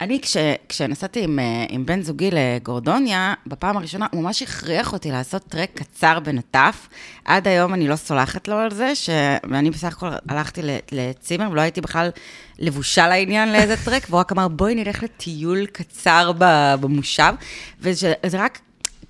[0.00, 0.36] אני, כש,
[0.68, 5.70] כשנסעתי עם, אה, עם בן זוגי לגורדוניה, בפעם הראשונה, הוא ממש הכריח אותי לעשות טרק
[5.74, 6.88] קצר בנטף.
[7.24, 9.10] עד היום אני לא סולחת לו על זה, ש...
[9.50, 10.60] ואני בסך הכל הלכתי
[10.92, 12.10] לצימר, ולא הייתי בכלל
[12.58, 16.32] לבושה לעניין לאיזה טרק, והוא רק אמר, בואי נלך לטיול קצר
[16.80, 17.34] במושב,
[17.80, 18.58] וזה זה רק...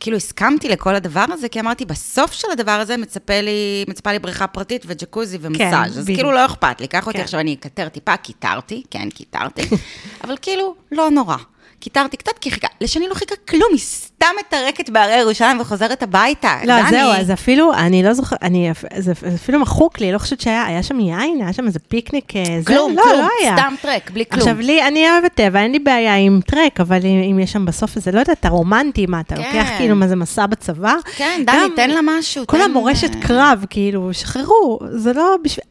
[0.01, 4.19] כאילו הסכמתי לכל הדבר הזה, כי אמרתי, בסוף של הדבר הזה מצפה לי, מצפה לי
[4.19, 6.19] בריכה פרטית וג'קוזי ומסאז', אז בדיוק.
[6.19, 7.25] כאילו לא אכפת לי, קח אותי כן.
[7.25, 9.63] עכשיו, אני אקטר טיפה, קיטרתי, כן, קיטרתי,
[10.25, 11.37] אבל כאילו, לא נורא.
[11.85, 16.59] קיטרתי קצת, כי חיכה, לשני לא חיכה כלום, היא סתם מתרקת בהרי ירושלים וחוזרת הביתה.
[16.65, 20.41] לא, דני, זהו, אז אפילו, אני לא זוכרת, אני, זה אפילו מחוק לי, לא חושבת
[20.41, 23.57] שהיה, היה שם יין, היה שם איזה פיקניק, אה, זה, כלום, לא, כלום, לא היה.
[23.57, 24.41] סתם טרק, בלי כלום.
[24.41, 27.65] עכשיו, לי, אני אוהבת טבע, אין לי בעיה עם טרק, אבל אם, אם יש שם
[27.65, 29.43] בסוף איזה, לא יודעת, אתה רומנטי, מה, אתה כן.
[29.43, 30.95] לוקח כאילו מה זה מסע בצבא?
[31.17, 32.47] כן, דני, גם תן לה משהו.
[32.47, 35.65] כל תן- המורשת קרב, כאילו, שחררו, זה לא בשביל...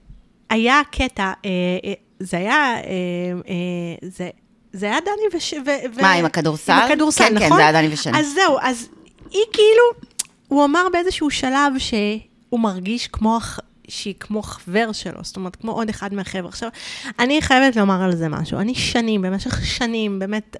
[0.50, 1.50] היה קטע, אה,
[1.86, 2.82] אה, זה היה, אה,
[3.50, 4.30] אה, זה...
[4.74, 5.54] זה היה דני וש...
[5.54, 5.70] ו...
[5.96, 6.72] ו- מה, עם הכדורסל?
[6.72, 7.58] עם הכדורסל, כן, כן, נכון?
[7.58, 8.20] זה היה דני ושני.
[8.20, 8.90] אז זהו, אז
[9.32, 10.14] היא כאילו,
[10.48, 13.40] הוא אמר באיזשהו שלב שהוא מרגיש כמו,
[13.88, 16.50] שהיא כמו חבר שלו, זאת אומרת, כמו עוד אחד מהחבר'ה.
[16.50, 16.70] עכשיו,
[17.20, 18.60] אני חייבת לומר על זה משהו.
[18.60, 20.58] אני שנים, במשך שנים, באמת,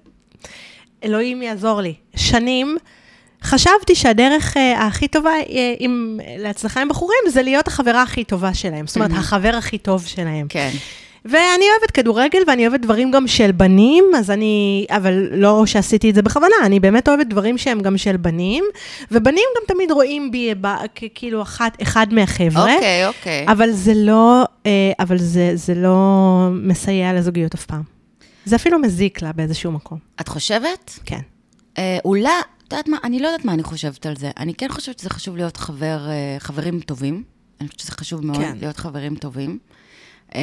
[1.04, 2.76] אלוהים יעזור לי, שנים,
[3.42, 8.54] חשבתי שהדרך אה, הכי טובה אה, עם, להצלחה עם בחורים זה להיות החברה הכי טובה
[8.54, 8.86] שלהם.
[8.86, 9.10] זאת אומרת.
[9.10, 10.46] החבר הכי טוב שלהם.
[10.48, 10.70] כן.
[11.24, 16.14] ואני אוהבת כדורגל ואני אוהבת דברים גם של בנים, אז אני, אבל לא שעשיתי את
[16.14, 18.64] זה בכוונה, אני באמת אוהבת דברים שהם גם של בנים,
[19.10, 20.66] ובנים גם תמיד רואים בי ב,
[21.14, 22.74] כאילו אחת, אחד מהחבר'ה.
[22.74, 23.46] אוקיי, אוקיי.
[23.48, 25.98] אבל זה לא, אה, אבל זה, זה לא
[26.52, 27.82] מסייע לזוגיות אף פעם.
[28.44, 29.98] זה אפילו מזיק לה באיזשהו מקום.
[30.20, 30.98] את חושבת?
[31.04, 31.20] כן.
[31.78, 32.28] אה, אולי,
[32.68, 34.30] את יודעת מה, אני לא יודעת מה אני חושבת על זה.
[34.38, 37.22] אני כן חושבת שזה חשוב להיות חבר, אה, חברים טובים.
[37.60, 38.56] אני חושבת שזה חשוב מאוד כן.
[38.60, 39.58] להיות חברים טובים.
[40.36, 40.40] אה,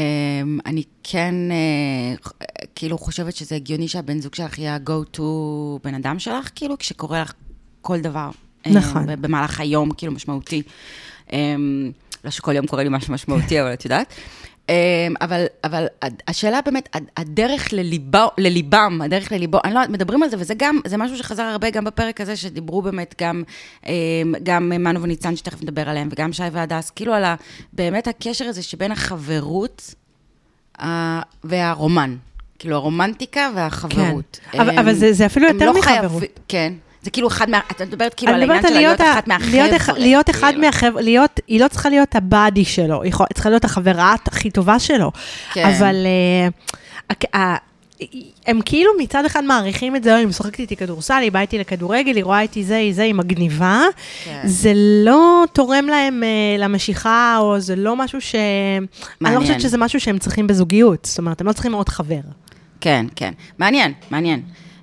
[0.65, 2.31] אני כן, אה,
[2.75, 5.21] כאילו, חושבת שזה הגיוני שהבן זוג שלך יהיה ה-go to
[5.83, 7.33] בן אדם שלך, כאילו, כשקורה לך
[7.81, 8.29] כל דבר.
[8.65, 9.21] אה, נכון.
[9.21, 10.61] במהלך היום, כאילו, משמעותי.
[11.33, 11.55] אה,
[12.23, 14.13] לא שכל יום קורה לי משהו משמעותי, אבל את יודעת.
[14.69, 14.75] אה,
[15.21, 15.85] אבל, אבל
[16.27, 20.53] השאלה באמת, הד- הדרך לליבו, לליבם, הדרך לליבו, אני לא יודעת, מדברים על זה, וזה
[20.57, 23.43] גם, זה משהו שחזר הרבה גם בפרק הזה, שדיברו באמת גם,
[23.87, 23.93] אה,
[24.43, 27.35] גם מנו וניצן, שתכף נדבר עליהם, וגם שי והדס, כאילו על ה,
[27.73, 29.95] באמת הקשר הזה שבין החברות
[31.43, 32.15] והרומן.
[32.59, 34.39] כאילו, הרומנטיקה והחברות.
[34.51, 34.59] כן.
[34.59, 35.99] אבל- הם- אבל זה- זה אפילו יותר לא מחברות.
[35.99, 36.73] חייבים- כן.
[37.03, 37.59] זה כאילו אחד מה...
[37.71, 39.51] את מדברת כאילו על העניין של להיות אחת מהחבר'ה.
[39.51, 40.61] להיות אח- להיות אחד כאילו.
[40.61, 45.11] מהחבר'ה, להיות, היא לא צריכה להיות הבאדי שלו, היא צריכה להיות החברה הכי טובה שלו.
[45.53, 45.65] כן.
[45.65, 45.95] אבל
[47.33, 47.55] אה,
[48.47, 52.15] הם כאילו מצד אחד מעריכים את זה, היא משחקת איתי כדורסל, היא באה איתי לכדורגל,
[52.15, 53.81] היא רואה איתי זה, היא זה, היא מגניבה.
[54.23, 54.41] כן.
[54.45, 54.71] זה
[55.05, 56.29] לא תורם להם אה,
[56.63, 58.35] למשיכה, או זה לא משהו ש...
[58.35, 58.87] אני לא
[59.21, 59.41] מעניין.
[59.41, 61.05] חושבת שזה משהו שהם צריכים בזוגיות.
[61.05, 62.19] זאת אומרת, הם לא צריכים עוד חבר.
[62.81, 63.31] כן, כן.
[63.59, 64.41] מעניין, מעניין.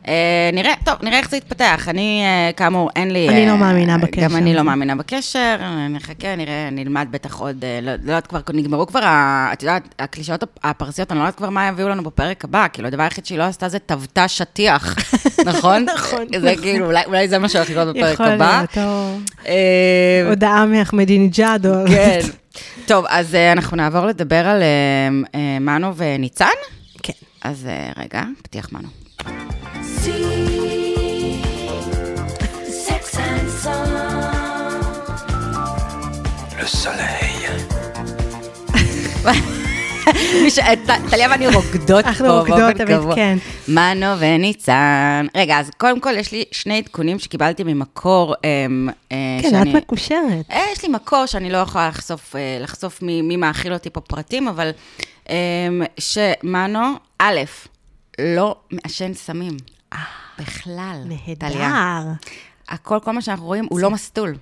[0.08, 0.12] אה,
[0.52, 1.86] נראה, טוב, נראה איך זה יתפתח.
[1.88, 3.28] אני, אה, כאמור, אין לי...
[3.28, 4.22] אני אה, לא מאמינה בקשר.
[4.22, 8.26] גם אני לא מאמינה בקשר, אה, נחכה, נראה, נלמד בטח עוד, אה, לא לא יודעת
[8.26, 9.00] כבר, נגמרו כבר,
[9.52, 12.88] את יודעת, הקלישאות הפ- הפרסיות, אני לא יודעת כבר מה יביאו לנו בפרק הבא, כאילו,
[12.88, 14.96] הדבר היחיד שהיא לא עשתה זה טוותה שטיח,
[15.50, 15.86] נכון?
[15.94, 16.54] נכון, זה.
[16.62, 18.56] כאילו, אולי- זה מה שהולך לקרות בפרק יכול הבא.
[18.74, 19.14] להיות, או
[19.46, 21.72] אה, הודעה מאחמדינג'אד, או...
[21.88, 22.20] כן.
[22.86, 24.68] טוב, אז אה, אנחנו נעבור לדבר על אה,
[25.34, 26.46] אה, מנו וניצן.
[27.02, 27.12] כן.
[27.42, 28.88] אז אה, רגע, פתיח מנו.
[36.60, 37.42] Le soleil.
[40.86, 43.14] ט- טליה ואני רוקדות פה אנחנו באופן רוקדות, תמיד, קבוע.
[43.14, 43.38] כן.
[43.68, 45.26] מנו וניצן.
[45.34, 48.34] רגע, אז קודם כל יש לי שני עדכונים שקיבלתי ממקור.
[48.44, 50.50] אמ, אה, כן, את מקושרת.
[50.50, 52.64] אה, יש לי מקור שאני לא יכולה לחשוף, אה,
[53.02, 54.70] מי מאכיל אותי פה פרטים, אבל
[55.28, 55.34] אמ,
[55.98, 56.80] שמנו,
[57.18, 57.40] א',
[58.20, 59.56] לא מעשן סמים.
[60.38, 61.02] בכלל.
[61.04, 61.48] נהדר.
[62.68, 64.34] הכל, כל מה שאנחנו רואים, הוא לא מסטול.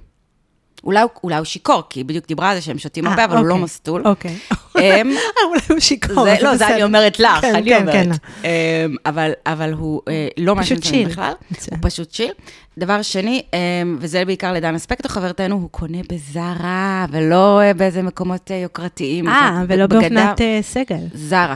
[0.84, 3.24] אולי, הוא- אולי הוא שיכור, כי היא בדיוק דיברה על זה שהם שותים אה, הרבה,
[3.24, 3.64] אבל הוא לא אוקיי.
[3.64, 4.02] מסטול.
[4.06, 4.36] אוקיי.
[5.00, 5.10] הם-
[5.48, 6.68] אולי הוא שיכור, זה, לא, זה.
[6.74, 7.92] אני אומרת לך, כן, אני כן, אומרת.
[7.94, 8.10] כן.
[8.44, 11.08] אמ, אבל, אבל הוא אה, לא סמים chill.
[11.10, 11.80] בכלל, מצוין.
[11.82, 12.32] הוא פשוט צ'יל.
[12.78, 18.50] דבר שני, אמ, וזה בעיקר לדנה ספקטור, חברתנו, הוא קונה בזרה, ולא אה, באיזה מקומות
[18.50, 19.28] אה, יוקרתיים.
[19.28, 20.98] אה, ולא באופנת אה, סגל.
[21.14, 21.54] זרה.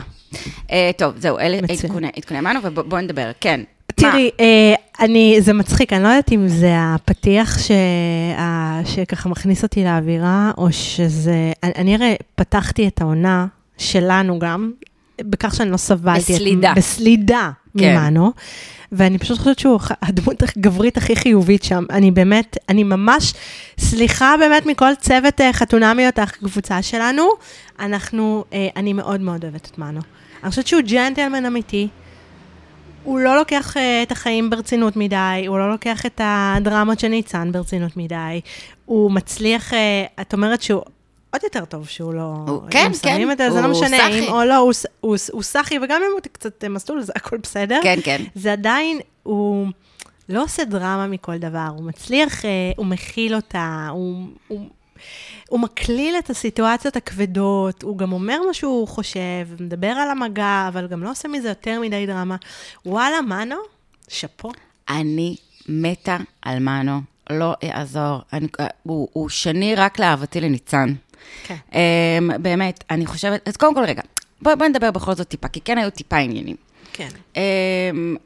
[0.71, 2.05] אה, טוב, זהו, אלה מצוין.
[2.17, 3.31] עדכוני מנו, ובואי נדבר.
[3.41, 3.61] כן.
[4.01, 7.71] תראי, אה, אני, זה מצחיק, אני לא יודעת אם זה הפתיח ש,
[8.85, 11.51] שככה מכניס אותי לאווירה, או שזה...
[11.63, 13.45] אני, אני הרי פתחתי את העונה
[13.77, 14.71] שלנו גם,
[15.21, 16.33] בכך שאני לא סבלתי...
[16.33, 16.71] בסלידה.
[16.71, 17.97] את, בסלידה כן.
[17.97, 18.31] ממנו,
[18.91, 21.85] ואני פשוט חושבת שהוא הדמות הגברית הכי חיובית שם.
[21.89, 23.33] אני באמת, אני ממש,
[23.79, 27.29] סליחה באמת מכל צוות אה, חתונמיות, הקבוצה שלנו,
[27.79, 29.99] אנחנו, אה, אני מאוד מאוד אוהבת את מנו.
[30.43, 31.87] אני חושבת שהוא ג'נטלמן אמיתי.
[33.03, 37.51] הוא לא לוקח uh, את החיים ברצינות מדי, הוא לא לוקח את הדרמות של ניצן
[37.51, 38.41] ברצינות מדי.
[38.85, 39.75] הוא מצליח, uh,
[40.21, 40.81] את אומרת שהוא
[41.29, 42.33] עוד יותר טוב שהוא לא...
[42.47, 44.07] הוא- כן, אם שמים כן, את זה, זה לא משנה.
[44.07, 47.37] אם או לא, הוא, הוא, הוא סאחי, וגם אם הוא קצת אה, מסטול, זה הכל
[47.37, 47.79] בסדר.
[47.83, 48.21] כן, כן.
[48.35, 49.67] זה עדיין, הוא
[50.29, 52.41] לא עושה דרמה מכל דבר, הוא מצליח,
[52.77, 54.25] הוא מכיל אותה, הוא...
[54.47, 54.65] הוא
[55.51, 59.19] הוא מקליל את הסיטואציות הכבדות, הוא גם אומר מה שהוא חושב,
[59.59, 62.35] מדבר על המגע, אבל גם לא עושה מזה יותר מדי דרמה.
[62.85, 63.55] וואלה, מנו,
[64.07, 64.51] שאפו.
[64.89, 65.35] אני
[65.69, 68.21] מתה על מנו, לא יעזור.
[68.33, 68.47] אני,
[68.83, 70.93] הוא, הוא שני רק לאהבתי לניצן.
[71.43, 71.55] כן.
[71.71, 74.01] Um, באמת, אני חושבת, אז קודם כל רגע,
[74.41, 76.55] בואי בוא נדבר בכל זאת טיפה, כי כן היו טיפה עניינים.
[76.93, 77.09] כן.
[77.33, 77.37] Um,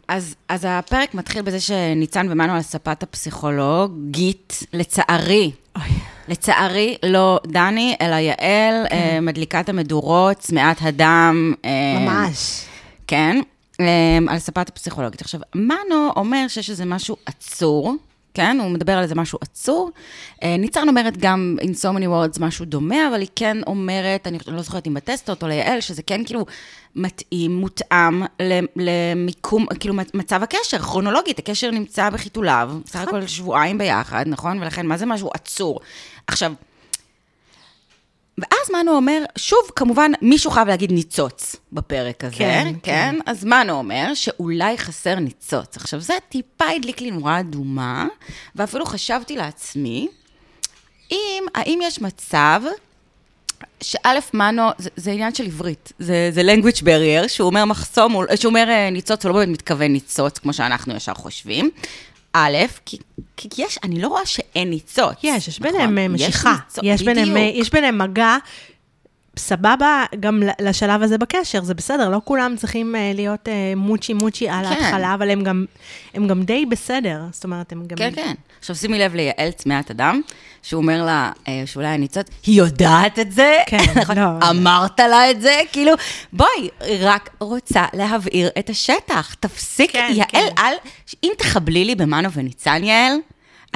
[0.07, 6.14] אז, אז הפרק מתחיל בזה שניצן ומנו על ספת הפסיכולוגית, לצערי, אוי.
[6.27, 8.95] לצערי, לא דני, אלא יעל, כן.
[8.95, 11.53] אה, מדליקת המדורות, צמאת הדם.
[11.65, 12.65] אה, ממש.
[13.07, 13.41] כן,
[13.79, 15.21] אה, על ספת הפסיכולוגית.
[15.21, 17.95] עכשיו, מנו אומר שיש איזה משהו עצור,
[18.35, 18.57] כן?
[18.61, 19.91] הוא מדבר על איזה משהו עצור.
[20.43, 24.37] אה, ניצן אומרת גם in so many words משהו דומה, אבל היא כן אומרת, אני
[24.47, 26.45] לא זוכרת אם בטסטות או ליעל, שזה כן כאילו
[26.95, 28.23] מתאים, מותאם
[28.75, 34.61] למיקום, כאילו מצב הקשר, כרונולוגית, הקשר נמצא בחיתוליו, בסך הכל שבועיים ביחד, נכון?
[34.61, 35.79] ולכן, מה זה משהו עצור?
[36.27, 36.53] עכשיו,
[38.37, 41.55] ואז מנו אומר, שוב, כמובן, מישהו חייב להגיד ניצוץ.
[41.73, 43.15] בפרק הזה, כן, כן, כן?
[43.25, 45.77] אז מנו אומר שאולי חסר ניצוץ.
[45.77, 48.07] עכשיו, זה טיפה הדליק לי נורה אדומה,
[48.55, 50.07] ואפילו חשבתי לעצמי,
[51.11, 52.61] אם, האם יש מצב
[53.81, 58.25] שא', מנו, זה, זה עניין של עברית, זה, זה language barrier, שהוא אומר מחסום, הוא-
[58.35, 61.69] שהוא אומר אה, ניצוץ, הוא לא באמת מתכוון ניצוץ, כמו שאנחנו ישר חושבים.
[62.37, 62.97] א', כי,
[63.37, 65.13] כי יש, אני לא רואה שאין ניצוץ.
[65.23, 65.71] יש, יש נכון?
[65.71, 66.55] ביניהם אה, משיכה.
[66.65, 67.41] ניצוץ, יש ביניהם, אה.
[67.41, 68.37] יש ביניהם מגע.
[69.37, 74.49] סבבה, גם לשלב הזה בקשר, זה בסדר, לא כולם צריכים אה, להיות אה, מוצ'י מוצ'י
[74.49, 74.71] על כן.
[74.71, 75.65] ההתחלה, אבל הם גם,
[76.13, 77.97] הם גם די בסדר, זאת אומרת, הם גם...
[77.97, 78.33] כן, כן.
[78.59, 80.21] עכשיו שימי לב ליעל צמאת אדם,
[80.61, 83.57] שהוא אומר לה אה, שאולי הניצוץ, היא יודעת את זה?
[83.67, 84.17] כן, נכון?
[84.17, 84.49] לא.
[84.49, 85.61] אמרת לה את זה?
[85.71, 85.91] כאילו,
[86.33, 86.69] בואי,
[86.99, 89.35] רק רוצה להבעיר את השטח.
[89.39, 90.47] תפסיק, כן, יעל, כן.
[90.57, 90.73] אל...
[91.23, 93.13] אם תחבלי לי במנו וניצן, יעל,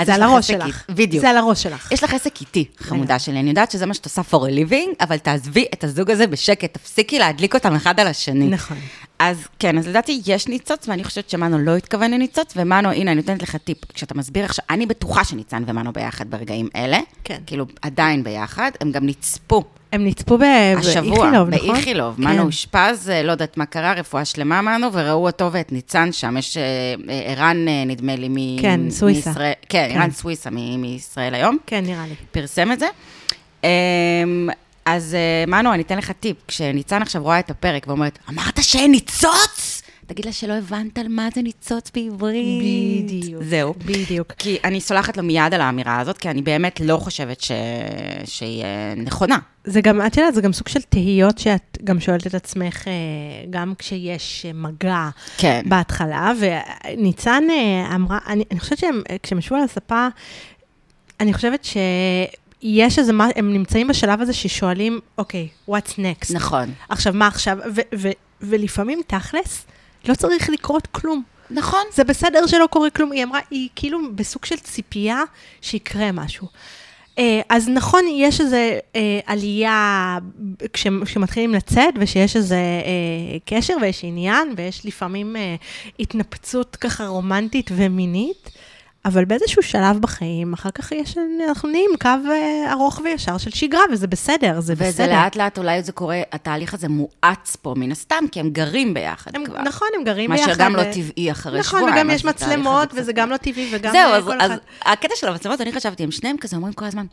[0.06, 0.84] זה על הראש שלך.
[0.90, 1.22] בדיוק.
[1.22, 1.92] זה על הראש שלך.
[1.92, 3.40] יש לך עסק איתי, חמודה שלי.
[3.40, 6.74] אני יודעת שזה מה שאת עושה for a living, אבל תעזבי את הזוג הזה בשקט,
[6.74, 8.48] תפסיקי להדליק אותם אחד על השני.
[8.48, 8.78] נכון.
[9.20, 13.22] אז כן, אז לדעתי יש ניצוץ, ואני חושבת שמנו לא התכוון לניצוץ, ומנו, הנה, אני
[13.22, 13.78] נותנת לך טיפ.
[13.94, 17.00] כשאתה מסביר עכשיו, אני בטוחה שניצן ומנו ביחד ברגעים אלה.
[17.24, 17.38] כן.
[17.46, 20.44] כאילו, עדיין ביחד, הם גם נצפו הם נצפו ב-
[20.78, 21.74] השבוע, באיכילוב, נכון?
[21.74, 22.16] באיכילוב.
[22.16, 22.22] כן.
[22.24, 26.38] מנו אושפז, אה, לא יודעת מה קרה, רפואה שלמה מנו, וראו אותו ואת ניצן שם.
[26.38, 26.64] יש אה,
[27.10, 28.62] אה, ערן, אה, נדמה לי, מ...
[28.62, 29.30] כן, סוויסה.
[29.30, 30.00] מישראל- כן, כן.
[30.00, 31.58] ערן סוויסה מ- מישראל היום.
[31.68, 32.16] כן, נראה לי.
[32.32, 32.88] פרסם את זה.
[34.96, 36.38] אז אה, מנו, אני אתן לך טיפ.
[36.48, 39.82] כשניצן עכשיו רואה את הפרק ואומרת, אמרת שאין ניצוץ?
[40.06, 43.06] תגיד לה שלא הבנת על מה זה ניצוץ בעברית.
[43.06, 43.44] בדיוק.
[43.44, 43.74] זהו.
[43.86, 44.32] בדיוק.
[44.38, 47.52] כי אני סולחת לו מיד על האמירה הזאת, כי אני באמת לא חושבת ש...
[48.26, 49.38] שהיא אה, נכונה.
[49.64, 52.94] זה גם, את יודעת, זה גם סוג של תהיות שאת גם שואלת את עצמך, אה,
[53.50, 55.62] גם כשיש מגע כן.
[55.66, 57.44] בהתחלה, וניצן
[57.96, 60.08] אמרה, אני, אני חושבת שהם, כשהם ישבו על הספה,
[61.20, 61.68] אני חושבת
[62.62, 66.34] שיש איזה, מה, הם נמצאים בשלב הזה ששואלים, אוקיי, what's next?
[66.34, 66.74] נכון.
[66.90, 67.58] עכשיו, מה עכשיו?
[67.76, 68.10] ו- ו-
[68.42, 69.66] ולפעמים, תכלס,
[70.08, 71.24] לא צריך לקרות כלום.
[71.52, 71.80] נכון.
[71.94, 75.24] זה בסדר שלא קורה כלום, היא אמרה, היא כאילו בסוג של ציפייה
[75.62, 76.48] שיקרה משהו.
[77.20, 78.56] אה, אז נכון, יש איזו
[78.96, 80.18] אה, עלייה
[80.74, 85.56] כש- כשמתחילים לצאת, ושיש איזה אה, קשר ויש עניין, ויש לפעמים אה,
[86.00, 88.50] התנפצות ככה רומנטית ומינית,
[89.10, 91.18] אבל באיזשהו שלב בחיים, אחר כך יש,
[91.50, 95.12] אנחנו נהיים קו אה, ארוך וישר של שגרה, וזה בסדר, זה וזה בסדר.
[95.12, 99.36] לאט לאט, אולי זה קורה, התהליך הזה מואץ פה מן הסתם, כי הם גרים ביחד
[99.36, 99.62] הם, כבר.
[99.62, 100.54] נכון, הם גרים מה ביחד.
[100.54, 101.98] שגם לא ו- טבעי אחרי נכון, שבועיים.
[101.98, 104.52] וגם אז יש מצלמות, וזה גם לא טבעי, וגם זהו, אז, אז.
[104.82, 107.06] הקטע של המצלמות, אני חשבתי, הם שניהם כזה אומרים כל הזמן,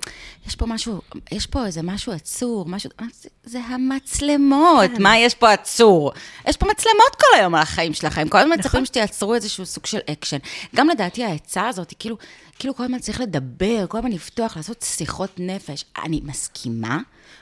[0.47, 1.01] יש פה משהו,
[1.33, 5.03] יש פה איזה משהו עצור, משהו, אה, זה, זה המצלמות, כן.
[5.03, 6.13] מה יש פה עצור?
[6.49, 8.61] יש פה מצלמות כל היום על החיים שלכם, כל הזמן נכון.
[8.67, 10.39] מצפים שתייצרו איזשהו סוג של אקשן.
[10.75, 12.17] גם לדעתי העצה הזאת, היא כאילו,
[12.59, 15.85] כאילו כל הזמן צריך לדבר, כל הזמן לפתוח, לעשות שיחות נפש.
[16.05, 16.99] אני מסכימה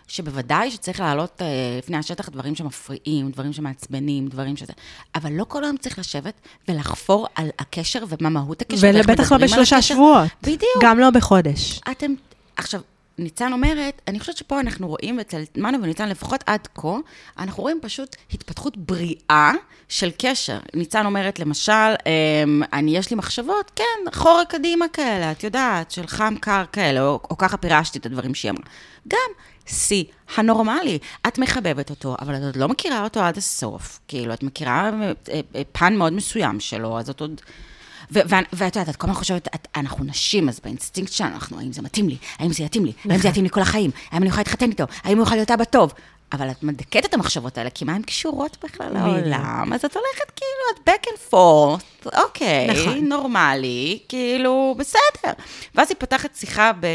[0.09, 1.47] שבוודאי שצריך להעלות אה,
[1.79, 4.73] לפני השטח דברים שמפריעים, דברים שמעצבנים, דברים שזה,
[5.15, 6.35] אבל לא כל היום צריך לשבת
[6.69, 8.91] ולחפור על הקשר ומה מהות הקשר.
[8.95, 9.83] ובטח לא בשלושה.
[9.83, 10.29] שבועות.
[10.43, 10.83] בדיוק.
[10.83, 11.81] גם לא בחודש.
[11.91, 12.15] אתם,
[12.57, 12.81] עכשיו,
[13.19, 16.97] ניצן אומרת, אני חושבת שפה אנחנו רואים אצל מנו וניצן, לפחות עד כה,
[17.39, 19.53] אנחנו רואים פשוט התפתחות בריאה
[19.89, 20.59] של קשר.
[20.75, 26.07] ניצן אומרת, למשל, אמ, אני, יש לי מחשבות, כן, אחורה קדימה כאלה, את יודעת, של
[26.07, 28.65] חם קר כאלה, או, או ככה פירשתי את הדברים שהיא אמרה.
[29.09, 29.31] גם
[29.67, 30.05] שיא
[30.37, 30.99] הנורמלי.
[31.27, 34.01] את מחבבת אותו, אבל את עוד לא מכירה אותו עד הסוף.
[34.09, 37.41] כאילו, את מכירה אה, אה, פן מאוד מסוים שלו, אז את עוד...
[38.53, 41.83] ואת יודעת, את כל הזמן חושבת, את, אנחנו נשים, אז באינסטינקט שלנו, אנחנו, האם זה
[41.83, 42.17] מתאים לי?
[42.39, 42.93] האם זה יתאים לי?
[43.11, 43.91] האם זה יתאים לי כל החיים?
[44.11, 44.85] האם אני יכולה להתחתן איתו?
[45.03, 45.93] האם הוא יוכל להיות אבא טוב?
[46.33, 48.93] אבל את מדכאת את המחשבות האלה, כי מה הן קשורות בכלל.
[48.93, 49.73] לעולם?
[49.73, 52.99] אז את הולכת כאילו, את back and forth, אוקיי, נכון.
[53.09, 55.33] נורמלי, כאילו, בסדר.
[55.75, 56.95] ואז היא פותחת שיחה ב...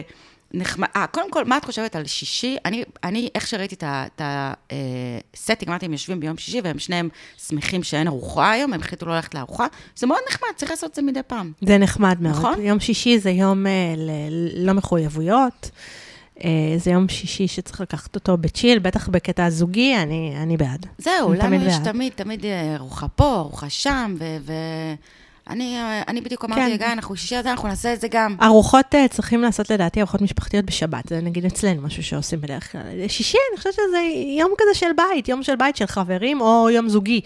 [0.53, 2.57] נחמד, אה, קודם כל, מה את חושבת על שישי?
[2.65, 7.09] אני, אני איך שראיתי את ה setting, אמרתי, הם יושבים ביום שישי, והם שניהם
[7.47, 9.67] שמחים שאין ארוחה היום, הם החליטו לא ללכת לארוחה.
[9.95, 11.51] זה מאוד נחמד, צריך לעשות את זה מדי פעם.
[11.61, 12.35] זה נחמד מאוד.
[12.35, 12.61] נכון?
[12.61, 15.71] יום שישי זה יום אה, ל- לא מחויבויות.
[16.43, 20.85] אה, זה יום שישי שצריך לקחת אותו בצ'יל, בטח בקטע הזוגי, אני, אני בעד.
[20.97, 21.83] זהו, אני לנו יש בעד.
[21.83, 24.37] תמיד, תמיד אה, ארוחה פה, ארוחה שם, ו...
[24.41, 24.53] ו...
[25.49, 26.77] אני, אה, אני בדיוק אמרתי, כן.
[26.77, 28.35] גיא, אנחנו שישי הזה, אנחנו נעשה את זה גם.
[28.43, 32.81] ארוחות אה, צריכים לעשות לדעתי ארוחות משפחתיות בשבת, זה נגיד אצלנו משהו שעושים בדרך כלל.
[33.07, 33.99] שישי, אני חושבת שזה
[34.39, 37.21] יום כזה של בית, יום של בית של חברים, או יום זוגי.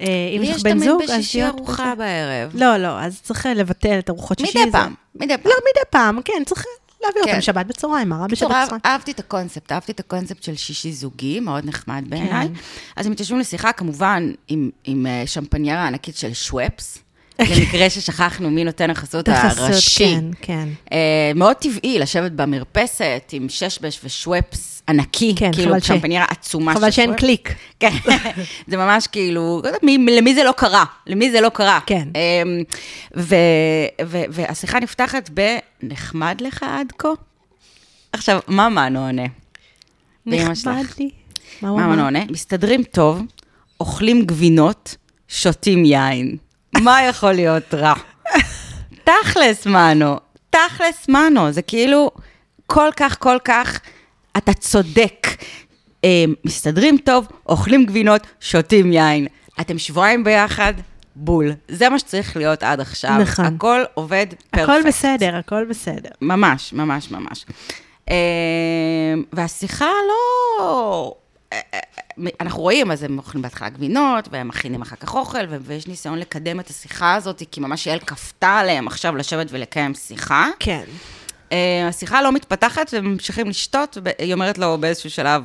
[0.00, 0.06] אה,
[0.36, 1.94] אם לי יש יש לך בן תמיד זוג, אז בשישי להיות ארוחה כזה.
[1.94, 2.50] בערב.
[2.54, 4.58] לא, לא, אז צריך לבטל את ארוחות שישי.
[4.58, 5.52] מדי זה- פעם, מדי פעם.
[5.52, 6.64] לא, מדי פעם, כן, צריך
[7.04, 7.30] להביא כן.
[7.30, 8.80] אותם שבת בצהריים, מה רע בשבת בצהריים?
[8.86, 12.48] אהבתי את הקונספט, אהבתי את הקונספט של שישי זוגי, מאוד נחמד בעיניי.
[12.48, 12.54] כן.
[12.96, 16.98] אז הם מתיישבים לשיחה, כמובן, עם, עם שמפניירה ענקית של שוופס.
[17.40, 20.04] למקרה ששכחנו מי נותן החסות הראשי.
[20.14, 20.68] כן, כן.
[20.92, 25.90] אה, מאוד טבעי לשבת במרפסת עם ששבש ושוופס ענקי, כן, כאילו חבל ש-
[26.30, 27.20] עצומה חבל של שאין שוופס.
[27.20, 27.54] קליק.
[27.80, 27.90] כן,
[28.66, 30.84] זה ממש כאילו, לא מי- למי זה לא קרה?
[31.06, 31.78] למי זה לא קרה?
[31.86, 32.08] כן.
[32.14, 32.62] אמ,
[33.16, 33.34] ו-
[34.06, 37.08] ו- והשיחה נפתחת ב"נחמד לך עד כה"?
[38.12, 39.22] עכשיו, מה מנו עונה?
[40.26, 40.54] נחמד
[40.98, 41.10] לי.
[41.62, 41.72] מה?
[41.86, 42.24] מנו עונה?
[42.30, 43.22] מסתדרים טוב,
[43.80, 44.96] אוכלים גבינות,
[45.28, 46.36] שותים יין.
[46.78, 47.94] מה יכול להיות רע?
[49.04, 50.16] תכלס, מנו.
[50.50, 51.52] תכלס, מנו.
[51.52, 52.10] זה כאילו
[52.66, 53.80] כל כך, כל כך,
[54.36, 55.26] אתה צודק.
[56.04, 59.26] אה, מסתדרים טוב, אוכלים גבינות, שותים יין.
[59.60, 60.74] אתם שבועיים ביחד,
[61.16, 61.52] בול.
[61.68, 63.18] זה מה שצריך להיות עד עכשיו.
[63.20, 63.44] נכון.
[63.44, 64.70] הכל עובד פרפקט.
[64.70, 66.10] הכל בסדר, הכל בסדר.
[66.20, 67.46] ממש, ממש, ממש.
[68.10, 68.14] אה,
[69.32, 71.14] והשיחה לא...
[72.40, 76.60] אנחנו רואים, אז הם אוכלים בהתחלה גבינות, והם מכינים אחר כך אוכל, ויש ניסיון לקדם
[76.60, 80.48] את השיחה הזאת, כי ממש יעל כפתה עליהם עכשיו לשבת ולקיים שיחה.
[80.58, 80.84] כן.
[81.52, 85.42] אה, השיחה לא מתפתחת, והם ממשיכים לשתות, והיא אומרת לו באיזשהו שלב,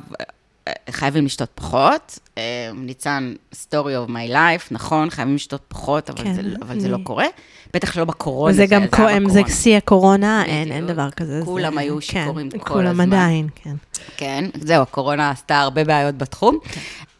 [0.68, 2.18] אה, חייבים לשתות פחות.
[2.38, 2.42] אה,
[2.74, 3.72] ניצן, story
[4.06, 7.26] of my life, נכון, חייבים לשתות פחות, אבל, כן, זה, אבל זה אני- לא קורה.
[7.74, 8.52] בטח לא בקורונה.
[8.54, 9.40] וזה גם כהן, זה.
[9.48, 10.72] שיא הקורונה, אין.
[10.72, 11.40] אין דבר כזה.
[11.44, 13.12] כולם זה- היו כן, שיכורים כל כולם הזמן.
[13.12, 13.74] עדיין, כן.
[14.16, 16.58] כן, זהו, הקורונה עשתה הרבה בעיות בתחום.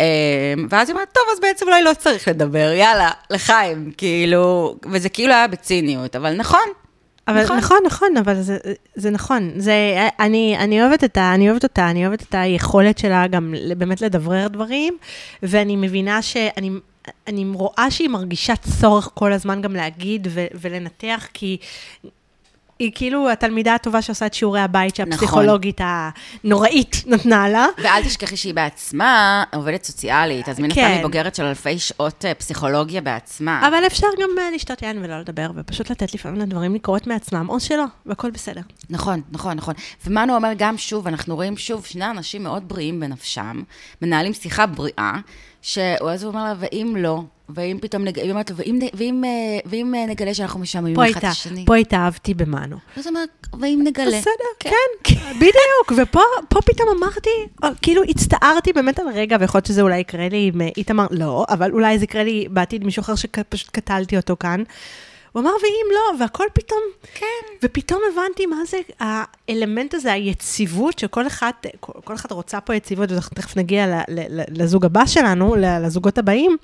[0.01, 0.07] אה,
[0.71, 5.33] ואז היא אומרת, טוב, אז בעצם אולי לא צריך לדבר, יאללה, לחיים, כאילו, וזה כאילו
[5.33, 6.61] היה בציניות, אבל נכון.
[7.29, 7.57] אבל נכון.
[7.57, 8.57] נכון, נכון, אבל זה,
[8.95, 9.51] זה נכון.
[9.57, 9.75] זה,
[10.21, 14.01] אני, אני אוהבת את ה, אני אוהבת אותה, אני אוהבת את היכולת שלה גם באמת
[14.01, 14.97] לדברר דברים,
[15.43, 16.71] ואני מבינה שאני...
[17.27, 21.59] אני רואה שהיא מרגישה צורך כל הזמן גם להגיד ו- ולנתח, כי
[22.79, 27.67] היא כאילו התלמידה הטובה שעושה את שיעורי הבית שהפסיכולוגית הנוראית נתנה לה.
[27.79, 30.93] ואל תשכחי שהיא בעצמה עובדת סוציאלית, אז מן הסתם כן.
[30.93, 33.69] היא בוגרת של אלפי שעות אה, פסיכולוגיה בעצמה.
[33.69, 37.61] אבל אפשר גם אה, לשתות יין ולא לדבר, ופשוט לתת לפעמים לדברים לקרות מעצמם, או
[37.61, 38.61] שלא, והכל בסדר.
[38.91, 39.75] נכון, נכון, נכון.
[40.07, 43.63] ומנו אומר גם שוב, אנחנו רואים שוב שני אנשים מאוד בריאים בנפשם,
[44.03, 45.13] מנהלים שיחה בריאה,
[45.67, 48.19] שאז הוא אומר לה, ואם לא, ואם פתאום, נג...
[48.19, 49.31] היא אומרת לו, ואם, ואם, אה,
[49.67, 51.65] ואם אה, נגלה שאנחנו משעממים אחד את השני.
[51.67, 52.77] פה התאהבתי במנו.
[52.97, 53.25] אז הוא אומר,
[53.61, 54.19] ואם נגלה.
[54.19, 57.31] בסדר, כן, בדיוק, ופה פה פתאום אמרתי,
[57.63, 61.07] או, כאילו הצטערתי באמת על רגע, ויכול להיות שזה אולי יקרה לי עם אה, איתמר,
[61.11, 64.63] לא, אבל אולי זה יקרה לי בעתיד מישהו אחר שפשוט קטלתי אותו כאן.
[65.37, 66.81] הוא אמר, ואם לא, והכל פתאום,
[67.15, 67.27] כן.
[67.63, 73.11] ופתאום הבנתי מה זה האלמנט הזה, היציבות, שכל אחד, כל, כל אחד רוצה פה יציבות,
[73.13, 76.57] ואנחנו תכף נגיע ל, ל, ל, לזוג הבא שלנו, לזוגות הבאים,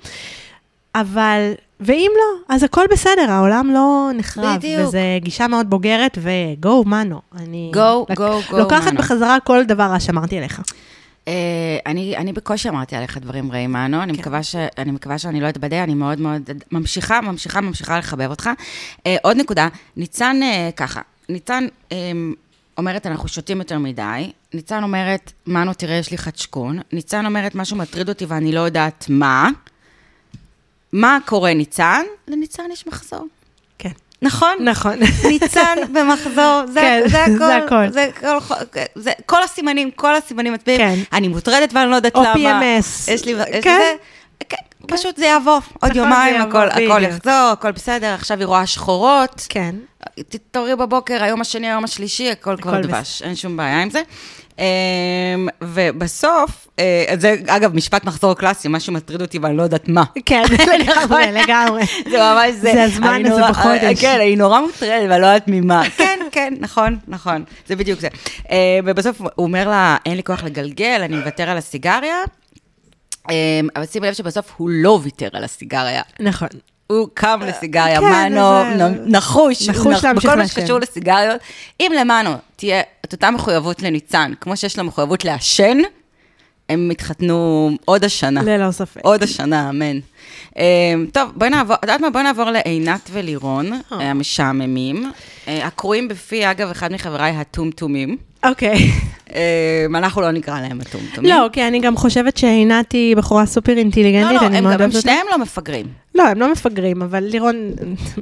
[0.95, 4.55] אבל, ואם לא, אז הכל בסדר, העולם לא נחרב.
[4.57, 4.87] בדיוק.
[4.87, 7.21] וזו גישה מאוד בוגרת, ו-go, מנו.
[7.35, 8.99] אני Go, לק- go, go, לוקחת מנו.
[8.99, 10.61] בחזרה כל דבר רע שאמרתי עליך.
[11.27, 11.33] אה,
[11.85, 14.01] אני, אני בקושי אמרתי עליך דברים רעים, מנו, כן.
[14.01, 18.29] אני, מקווה ש, אני מקווה שאני לא אתבדה, אני מאוד מאוד ממשיכה, ממשיכה, ממשיכה לחבב
[18.29, 18.49] אותך.
[19.07, 21.97] אה, עוד נקודה, ניצן, אה, ככה, ניצן אה,
[22.77, 27.77] אומרת, אנחנו שותים יותר מדי, ניצן אומרת, מנו, תראה, יש לי חדשקון, ניצן אומרת, משהו
[27.77, 29.49] מטריד אותי ואני לא יודעת מה.
[30.93, 32.01] מה קורה, ניצן?
[32.27, 33.27] לניצן יש מחזור.
[34.23, 34.27] כן.
[34.27, 34.55] נכון?
[34.59, 34.93] נכון.
[35.23, 37.89] ניצן במחזור, זה, כן, זה הכל, זה הכל.
[37.89, 38.09] זה
[38.47, 38.55] כל,
[38.95, 40.99] זה כל הסימנים, כל הסימנים מצביעים, כן.
[41.13, 42.33] אני מוטרדת ואני לא יודעת או למה.
[42.35, 43.11] PMS.
[43.11, 43.79] יש לי, יש לי כן.
[43.79, 43.93] זה,
[44.49, 44.57] כן,
[44.87, 47.03] פשוט זה יעבור, עוד נכון, יומיים, הכל, הכל.
[47.03, 49.75] יחזור, הכל בסדר, עכשיו היא רואה שחורות, כן.
[50.29, 54.01] תתעוררי בבוקר, היום השני, היום השלישי, הכל כבר הכל דבש, אין שום בעיה עם זה.
[54.59, 60.03] אמ, ובסוף, אה, זה אגב משפט מחזור קלאסי, מה שמטריד אותי ואני לא יודעת מה.
[60.25, 60.43] כן,
[60.79, 61.83] לגמרי, לגמרי.
[62.11, 62.71] זה ממש זה.
[62.73, 64.01] זה הזמן הזה בחודש.
[64.01, 65.89] כן, אני נורא מוטרדת ואני לא יודעת ממה.
[65.97, 67.43] כן, כן, נכון, נכון.
[67.67, 68.07] זה בדיוק זה.
[68.51, 72.17] אה, ובסוף הוא אומר לה, אין לי כוח לגלגל, אני מוותר על הסיגריה.
[73.29, 76.01] אה, אבל שימי לב שבסוף הוא לא ויתר על הסיגריה.
[76.19, 76.49] נכון.
[76.93, 78.63] הוא קם לסיגריה, כן, מנו,
[79.05, 80.47] נחוש, נחוש בכל מה.
[80.47, 81.41] שקשור לסיגריות.
[81.79, 85.77] אם למנו תהיה את אותה מחויבות לניצן, כמו שיש לו מחויבות לעשן,
[86.69, 88.43] הם יתחתנו עוד השנה.
[88.43, 89.01] ללא ספק.
[89.03, 89.99] עוד השנה, אמן.
[90.57, 92.09] אה, טוב, בואי נעבור, את יודעת מה?
[92.09, 93.79] בואי נעבור לעינת ולירון, אה.
[93.91, 95.11] אה, המשעממים.
[95.47, 98.17] אה, הקרויים בפי, אגב, אחד מחבריי הטומטומים.
[98.43, 98.91] אוקיי.
[99.35, 101.31] אה, אנחנו לא נקרא להם הטומטומים.
[101.31, 104.73] לא, כי אני גם חושבת שעינת היא בחורה סופר לא, אינטליגנטית, לא, אני הם מאוד
[104.73, 105.01] גם, הם אוהבת אותה.
[105.01, 105.85] שניהם לא מפגרים.
[106.15, 107.71] לא, הם לא מפגרים, אבל לירון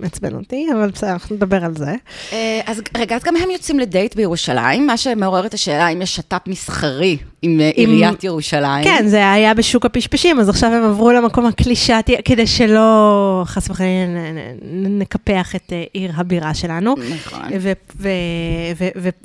[0.02, 1.96] מעצבן אותי, אבל בסדר, אנחנו נדבר על זה.
[2.34, 6.16] אה, אז רגע, אז גם הם יוצאים לדייט בירושלים, מה שמעורר את השאלה אם יש
[6.16, 8.84] שת"פ מסחרי עם אה, עיריית ירושלים.
[8.84, 13.92] כן, זה היה בשוק הפשפשים, אז עכשיו הם עברו למקום הקלישאתי, כדי שלא, חס וחלילה,
[14.74, 16.96] נקפח את אה, עיר הבירה שלנו.
[17.16, 17.40] נכון.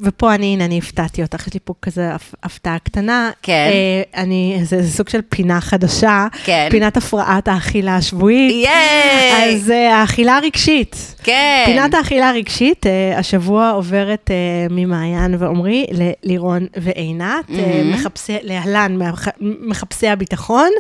[0.01, 3.31] ופה אני, הנה, אני הפתעתי אותך, יש לי פה כזה הפ- הפתעה קטנה.
[3.43, 3.71] כן.
[3.73, 6.27] אה, אני, זה, סוג של פינה חדשה.
[6.45, 6.69] כן.
[6.71, 8.53] פינת הפרעת האכילה השבועית.
[8.67, 9.55] ייי!
[9.55, 11.15] אז האכילה הרגשית.
[11.23, 11.63] כן.
[11.67, 12.87] פינת האכילה הרגשית,
[13.17, 14.31] השבוע עוברת
[14.71, 15.87] ממעיין ועומרי
[16.25, 17.45] ללירון ועינת.
[18.07, 18.99] מחפשי, להלן,
[19.41, 20.71] מחפשי הביטחון.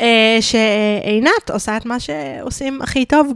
[0.00, 3.32] אה, שעינת עושה את מה שעושים הכי טוב,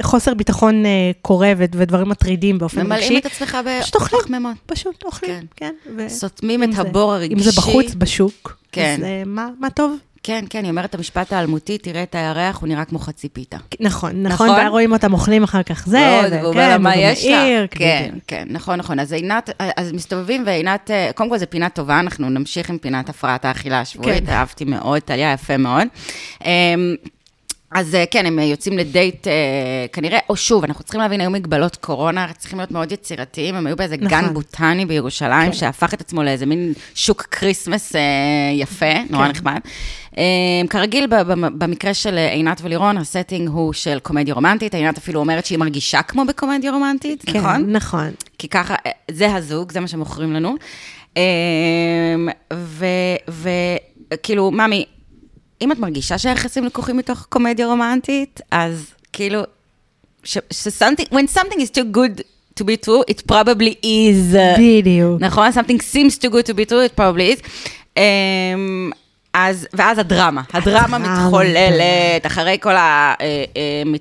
[0.00, 0.90] כשחוסר ביטחון אה,
[1.22, 2.88] קורה ו- ודברים מטרידים באופן רגשי.
[2.88, 3.58] ממלאים את עצמך.
[4.12, 4.56] בפחמימות.
[4.66, 5.74] פשוט אוכלים, כן.
[5.96, 7.34] ו- סותמים את הבור הרגשי.
[7.34, 8.96] אם זה בחוץ, בשוק, כן.
[8.98, 9.96] אז אה, מה מה טוב?
[10.26, 13.56] כן, כן, היא אומרת את המשפט האלמותי, תראה את הירח, הוא נראה כמו חצי פיתה.
[13.80, 14.66] נכון, נכון, נכון?
[14.66, 17.44] ורואים אותם אוכלים אחר כך זה, מאוד, וכן, והוא אומר לה, מה יש לה?
[17.70, 18.24] כן, בדיוק.
[18.26, 18.98] כן, נכון, נכון.
[18.98, 23.08] אז עינת, אז מסתובבים ועינת, אה, קודם כל זו פינה טובה, אנחנו נמשיך עם פינת
[23.08, 24.32] הפרעת האכילה השבועית, כן.
[24.32, 25.86] אהבתי מאוד, טליה, יפה מאוד.
[27.76, 29.32] אז אה, כן, הם יוצאים לדייט, אה,
[29.92, 33.76] כנראה, או שוב, אנחנו צריכים להבין, היו מגבלות קורונה, צריכים להיות מאוד יצירתיים, הם היו
[33.76, 34.34] באיזה גן נכון.
[34.34, 35.52] בוטני בירושלים, כן.
[35.52, 38.00] שהפך את עצמו לאיזה מין שוק Christmas אה,
[38.54, 39.30] יפה, נורא כן.
[39.30, 39.60] נחמד.
[40.18, 40.22] אה,
[40.70, 41.06] כרגיל,
[41.58, 45.58] במקרה של אה, עינת ולירון, ה setting הוא של קומדיה רומנטית, עינת אפילו אומרת שהיא
[45.58, 47.70] מרגישה כמו בקומדיה רומנטית, כן, נכון?
[47.70, 48.10] נכון.
[48.38, 50.54] כי ככה, אה, זה הזוג, זה מה שמוכרים לנו.
[54.08, 54.84] וכאילו, ממי,
[55.62, 59.42] אם את מרגישה שהיחסים לקוחים מתוך קומדיה רומנטית, אז כאילו,
[60.24, 62.20] ש- ש- something, when something is too good
[62.60, 64.36] to be true, it probably is.
[64.58, 65.20] בדיוק.
[65.20, 65.50] נכון?
[65.52, 67.48] something seems too good to be true, it probably is.
[67.96, 68.90] אמ,
[69.38, 70.98] אז, ואז הדרמה, הדרמה.
[70.98, 72.74] מתחוללת, אחרי כל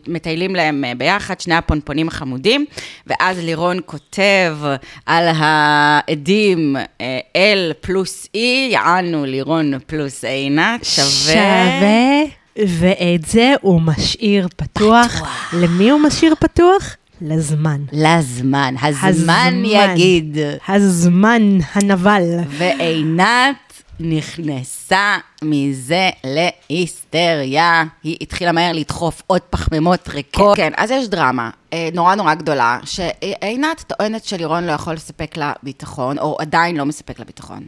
[0.06, 2.66] המטיילים להם אה, ביחד, שני הפונפונים החמודים,
[3.08, 4.58] ואז לירון כותב
[5.06, 8.40] על העדים אה, L פלוס E,
[8.72, 11.08] יענו לירון פלוס עינת, שווה...
[11.08, 12.24] שווה,
[12.68, 15.22] ואת זה הוא משאיר פתוח.
[15.54, 16.96] למי הוא משאיר פתוח?
[17.22, 17.82] לזמן.
[17.92, 19.64] לזמן, הזמן הזמן.
[19.66, 20.38] יגיד.
[20.68, 22.24] הזמן הנבל.
[22.50, 23.65] ועינת
[24.00, 27.84] נכנסה מזה להיסטריה.
[28.04, 30.58] היא התחילה מהר לדחוף עוד פחמימות ריקות.
[30.58, 35.54] כן, אז יש דרמה אה, נורא נורא גדולה, שעינת טוענת שלירון לא יכול לספק לה
[35.64, 37.64] ביטחון, או עדיין לא מספק לה ביטחון.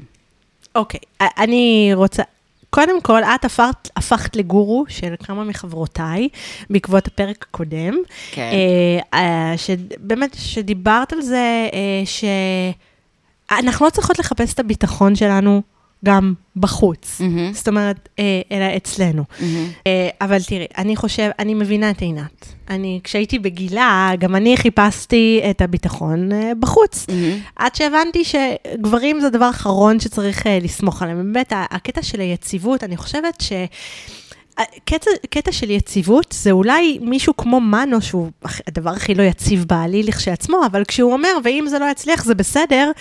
[0.75, 2.23] אוקיי, אני רוצה...
[2.69, 6.30] קודם כל, את הפכת, הפכת לגורו של כמה מחברותיי
[6.69, 7.93] בעקבות הפרק הקודם.
[8.32, 8.51] כן.
[8.53, 12.03] אה, אה, שבאמת, שדיברת על זה, אה,
[13.49, 15.61] שאנחנו לא צריכות לחפש את הביטחון שלנו
[16.07, 17.21] גם בחוץ.
[17.21, 17.53] מהמם.
[17.53, 19.23] זאת אומרת, אה, אלא אצלנו.
[19.39, 19.67] מהמם.
[19.87, 22.53] אה, אבל תראי, אני חושב, אני מבינה את עינת.
[22.69, 27.05] אני, כשהייתי בגילה, גם אני חיפשתי את הביטחון אה, בחוץ.
[27.09, 27.39] מהמם.
[27.55, 31.33] עד שהבנתי שגברים זה הדבר האחרון שצריך אה, לסמוך עליהם.
[31.33, 33.51] באמת, הקטע של היציבות, אני חושבת ש...
[34.85, 38.27] קטע, קטע של יציבות זה אולי מישהו כמו מנו, שהוא
[38.67, 42.91] הדבר הכי לא יציב בעליל לכשעצמו, אבל כשהוא אומר, ואם זה לא יצליח זה בסדר,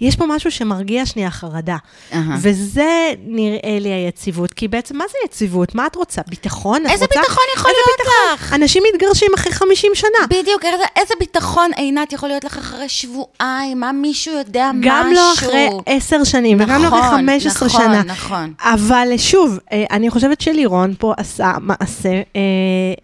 [0.00, 1.76] יש פה משהו שמרגיע שנייה חרדה.
[2.12, 2.36] אהה.
[2.40, 5.74] וזה נראה לי היציבות, כי בעצם מה זה יציבות?
[5.74, 6.22] מה את רוצה?
[6.28, 6.86] ביטחון?
[6.86, 7.20] את איזה רוצה?
[7.20, 8.46] ביטחון יכול איזה להיות ביטחון?
[8.46, 8.54] לך?
[8.54, 10.26] אנשים מתגרשים אחרי 50 שנה.
[10.30, 13.80] בדיוק, איזה, איזה ביטחון עינת יכול להיות לך אחרי שבועיים?
[13.80, 14.90] מה מישהו יודע משהו?
[14.90, 18.02] גם לא אחרי עשר שנים, וגם לא אחרי נכון, 15 נכון, שנה.
[18.02, 18.52] נכון.
[18.60, 22.22] אבל שוב, אה, אני חושבת שלירון פה עשה מעשה אה,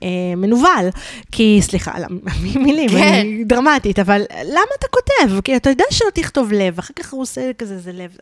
[0.02, 0.88] אה, מנוול.
[1.32, 2.04] כי, סליחה, על
[2.54, 3.12] המילים, כן.
[3.20, 5.40] אני דרמטית, אבל למה אתה כותב?
[5.40, 8.16] כי אתה יודע שלא תכתוב לב, אחר כך הוא עושה כזה, זה לב.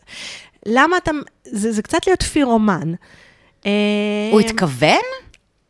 [0.65, 1.11] למה אתה,
[1.45, 2.93] זה, זה קצת להיות פירומן.
[3.65, 3.71] אה,
[4.31, 5.01] הוא התכוון?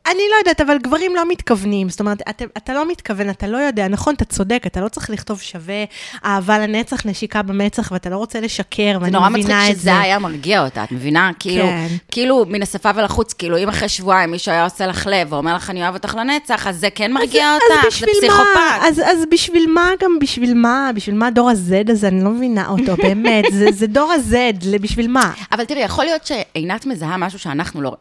[0.07, 1.89] אני לא יודעת, אבל גברים לא מתכוונים.
[1.89, 3.87] זאת אומרת, אתה, אתה לא מתכוון, אתה לא יודע.
[3.87, 5.83] נכון, אתה צודק, אתה לא צריך לכתוב שווה
[6.25, 9.81] אהבה לנצח, נשיקה במצח, ואתה לא רוצה לשקר, זה ואני נורא מבינה מצחיק את זה.
[9.81, 11.31] שזה היה מרגיע אותה, את מבינה?
[11.39, 11.87] כאילו, כן.
[12.11, 15.69] כאילו מן השפה ולחוץ, כאילו אם אחרי שבועיים מישהו היה עושה לך לב ואומר לך
[15.69, 18.27] אני אוהב אותך לנצח, אז זה כן מרגיע אז אותך, זה בשביל מה?
[18.27, 18.87] פסיכופת.
[18.87, 20.91] אז, אז בשביל מה גם, בשביל מה?
[20.95, 22.07] בשביל מה דור ה-Z הזה?
[22.07, 23.45] אני לא מבינה אותו, באמת.
[23.51, 25.31] זה, זה דור ה-Z, בשביל מה?
[25.51, 27.95] אבל תראי, יכול להיות שעינת מזהה משהו שאנחנו לא...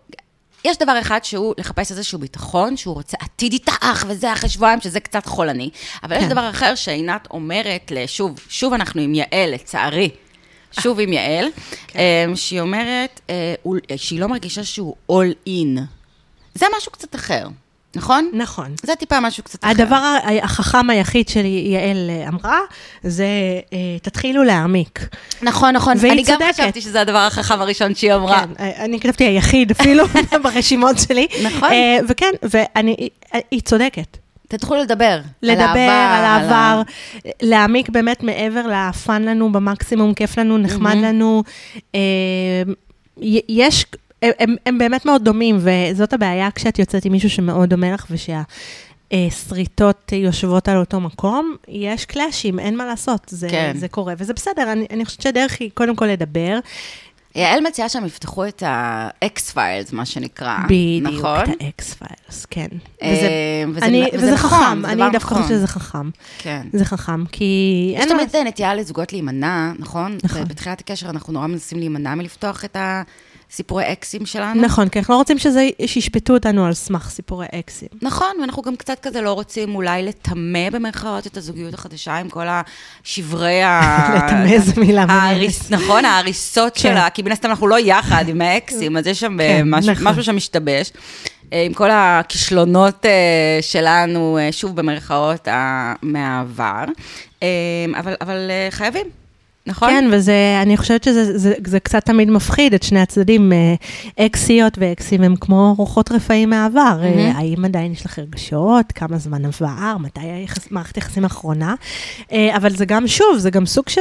[0.65, 5.01] יש דבר אחד שהוא לחפש איזשהו ביטחון, שהוא רוצה עתיד איתך, וזה אחרי שבועיים, שזה
[5.01, 5.71] קצת חולני.
[6.03, 6.29] אבל יש כן.
[6.29, 10.11] דבר אחר שעינת אומרת, שוב, שוב אנחנו עם יעל, לצערי,
[10.81, 11.47] שוב עם יעל,
[11.95, 13.55] אמ, שהיא אומרת אה,
[13.97, 15.81] שהיא לא מרגישה שהוא all in.
[16.55, 17.47] זה משהו קצת אחר,
[17.97, 18.31] נכון?
[18.33, 18.75] נכון.
[18.83, 19.71] זה טיפה משהו קצת אחר.
[19.71, 22.59] הדבר החכם היחיד שיעל אה, אמרה,
[23.03, 23.27] זה
[23.73, 25.09] אה, תתחילו להעמיק.
[25.43, 25.95] נכון, נכון.
[26.01, 26.55] והיא אני גם צודקת.
[26.61, 28.41] חשבתי שזה הדבר החכם הראשון שהיא אמרה.
[28.47, 30.05] כן, אה, אני כתבתי היחיד אפילו
[30.43, 31.27] ברשימות שלי.
[31.45, 31.69] נכון.
[32.09, 32.97] וכן, ואני,
[33.51, 34.17] היא- צודקת.
[34.49, 35.21] תתחילו לדבר.
[35.43, 36.83] לדבר על ה- העבר,
[37.43, 41.43] להעמיק באמת מעבר ל fun לנו במקסימום, כיף לנו, נחמד לנו.
[41.95, 42.01] אה,
[43.23, 43.87] י- יש,
[44.23, 48.07] הם, הם, הם באמת מאוד דומים, וזאת הבעיה כשאת יוצאת עם מישהו שמאוד דומה לך,
[48.11, 48.43] ושה...
[49.13, 53.73] אה, שריטות יושבות על אותו מקום, יש קלאשים, אין מה לעשות, זה, כן.
[53.77, 56.59] זה קורה, וזה בסדר, אני, אני חושבת שהדרך היא קודם כל לדבר.
[57.35, 60.57] יעל מציעה שהם יפתחו את ה-X Files, מה שנקרא.
[60.67, 61.41] בדיוק, נכון?
[61.43, 62.67] את ה X Files, כן.
[63.03, 63.29] אה, וזה,
[63.77, 65.35] וזה- אני, וזה וזה נכון, חכם, זה אני דווקא.
[65.35, 66.11] חושבת שזה חכם.
[66.39, 66.67] כן.
[66.73, 67.45] זה חכם, כי
[67.97, 68.15] יש מה...
[68.15, 70.19] תמיד אה, נטייה לזוגות להימנע, נכון?
[70.25, 70.45] נכון.
[70.45, 72.77] בתחילת הקשר אנחנו נורא מנסים להימנע מלפתוח את
[73.53, 74.63] הסיפורי אקסים שלנו.
[74.63, 77.89] נכון, כי אנחנו לא רוצים שזה, שישפטו אותנו על סמך סיפורי אקסים.
[78.03, 82.47] נכון, ואנחנו גם קצת כזה לא רוצים אולי לטמא במרכאות את הזוגיות החדשה עם כל
[82.49, 83.81] השברי ה...
[84.17, 86.81] לטמא זו מילה ההריס- נכון, ההריסות כן.
[86.81, 89.93] שלה, כי מן הסתם אנחנו לא יחד עם האקסים, אז יש שם אה, כן, משהו-
[89.93, 90.07] נכון.
[90.09, 90.93] משהו שם משתבש.
[91.53, 93.11] אה, עם כל הכישלונות אה,
[93.61, 95.49] שלנו, שוב במרכאות,
[96.03, 96.85] מהעבר.
[97.99, 98.37] אבל אבל,
[98.71, 99.07] חייבים,
[99.71, 99.91] נכון?
[99.91, 103.53] כן, וזה, אני חושבת שזה זה, זה קצת תמיד מפחיד את שני הצדדים.
[103.53, 103.75] אה,
[104.27, 106.97] אקסיות ואקסים הם כמו רוחות רפאים מהעבר.
[107.01, 107.37] מהמם.
[107.37, 108.93] האם עדיין יש לך רגשות?
[108.95, 109.97] כמה זמן עבר?
[110.01, 111.75] מתי היחס- מערכת היחסים האחרונה?
[112.33, 114.01] אה, אבל זה גם, שוב, זה גם סוג של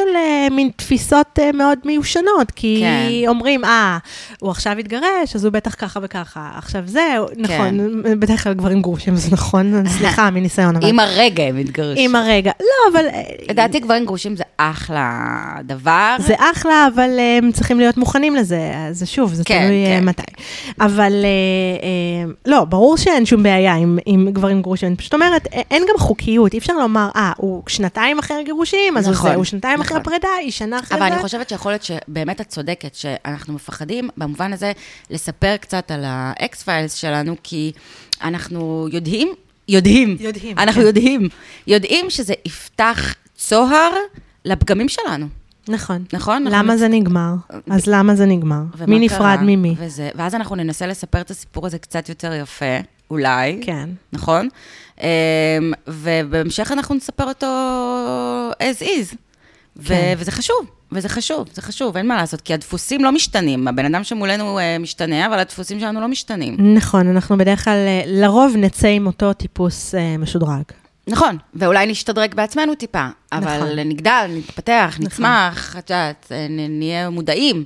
[0.51, 3.27] מין תפיסות מאוד מיושנות, כי כן.
[3.27, 3.97] אומרים, אה,
[4.39, 6.49] הוא עכשיו התגרש, אז הוא בטח ככה וככה.
[6.55, 10.87] עכשיו זהו, נכון, בדרך כלל גברים גרושים, זה נכון, סליחה, מניסיון, אבל...
[10.89, 12.01] עם הרגע הם התגרשו.
[12.01, 12.51] עם הרגע.
[12.59, 13.05] לא, אבל...
[13.49, 15.19] לדעתי גברים גרושים זה אחלה
[15.63, 16.15] דבר.
[16.19, 18.71] זה אחלה, אבל אה, הם צריכים להיות מוכנים לזה.
[18.75, 20.05] אז זה שוב, זה כן, תלוי אה, כן.
[20.05, 20.23] מתי.
[20.79, 24.87] אבל אה, לא, ברור שאין שום בעיה עם, עם גברים גרושים.
[24.87, 26.53] אני פשוט אומרת, אין גם חוקיות.
[26.53, 29.99] אי אפשר לומר, אה, הוא שנתיים אחרי הגירושים, אז נכון, הוא זה, הוא שנתיים אחרי
[29.99, 30.13] נכון.
[30.13, 31.13] הפרידה, היא שנה אחרי אבל זה.
[31.13, 34.71] אני חושבת שיכול להיות שבאמת את צודקת, שאנחנו מפחדים במובן הזה
[35.09, 37.71] לספר קצת על האקס פיילס שלנו, כי
[38.21, 39.33] אנחנו יודעים,
[39.67, 40.87] יודעים, יודעים, אנחנו כן.
[40.87, 41.29] יודעים,
[41.67, 43.91] יודעים שזה יפתח צוהר
[44.45, 45.38] לפגמים שלנו.
[45.69, 46.03] נכון.
[46.13, 46.45] נכון?
[46.49, 47.33] למה זה נגמר?
[47.69, 48.61] אז למה זה נגמר?
[48.87, 49.75] מי נפרד ממי?
[49.77, 52.77] וזה, ואז אנחנו ננסה לספר את הסיפור הזה קצת יותר יפה,
[53.11, 53.59] אולי.
[53.61, 53.89] כן.
[54.13, 54.49] נכון?
[55.01, 55.07] אמ,
[55.87, 57.47] ובהמשך אנחנו נספר אותו
[58.51, 59.15] as is.
[59.85, 60.13] כן.
[60.17, 63.67] וזה חשוב, וזה חשוב, זה חשוב, אין מה לעשות, כי הדפוסים לא משתנים.
[63.67, 66.75] הבן אדם שמולנו אה, משתנה, אבל הדפוסים שלנו לא משתנים.
[66.75, 70.63] נכון, אנחנו בדרך כלל, אה, לרוב נצא עם אותו טיפוס אה, משודרג.
[71.09, 73.79] נכון, ואולי נשתדרג בעצמנו טיפה, אבל נכון.
[73.79, 77.63] נגדל, נתפתח, נצמח, את יודעת, נ- נהיה מודעים.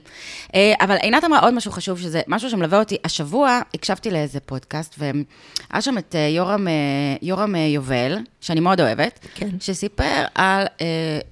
[0.55, 2.97] אה, אבל עינת אמרה עוד משהו חשוב, שזה משהו שמלווה אותי.
[3.05, 6.73] השבוע הקשבתי לאיזה פודקאסט, והיה שם את אה, יורם, אה,
[7.21, 9.49] יורם אה, יובל, שאני מאוד אוהבת, כן.
[9.59, 10.85] שסיפר על אה,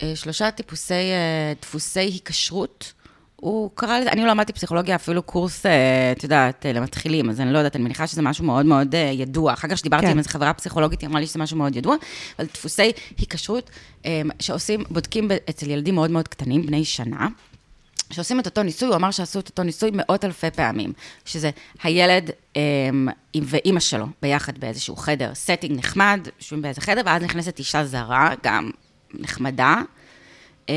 [0.04, 2.94] אה, שלושה טיפוסי, אה, דפוסי היקשרות.
[3.42, 7.42] הוא קרא לזה, אני לא למדתי פסיכולוגיה, אפילו קורס, אה, את יודעת, אה, למתחילים, אז
[7.42, 9.54] אני לא יודעת, אני מניחה שזה משהו מאוד מאוד אה, ידוע.
[9.54, 10.12] אחר כך כשדיברתי כן.
[10.12, 11.96] עם איזו חברה פסיכולוגית, היא אמרה לי שזה משהו מאוד ידוע,
[12.40, 13.70] אבל דפוסי היקשרות
[14.40, 17.28] שעושים, בודקים אצל ילדים מאוד מאוד קטנים, בני שנה,
[18.12, 20.94] שעושים את אותו ניסוי, הוא אמר שעשו את אותו ניסוי מאות אלפי פעמים,
[21.26, 21.50] שזה
[21.84, 22.30] הילד
[23.34, 28.34] עם- ואימא שלו ביחד באיזשהו חדר, setting נחמד, יושבים באיזה חדר, ואז נכנסת אישה זרה,
[28.44, 28.72] גם
[29.14, 29.82] נחמדה,
[30.70, 30.74] אה,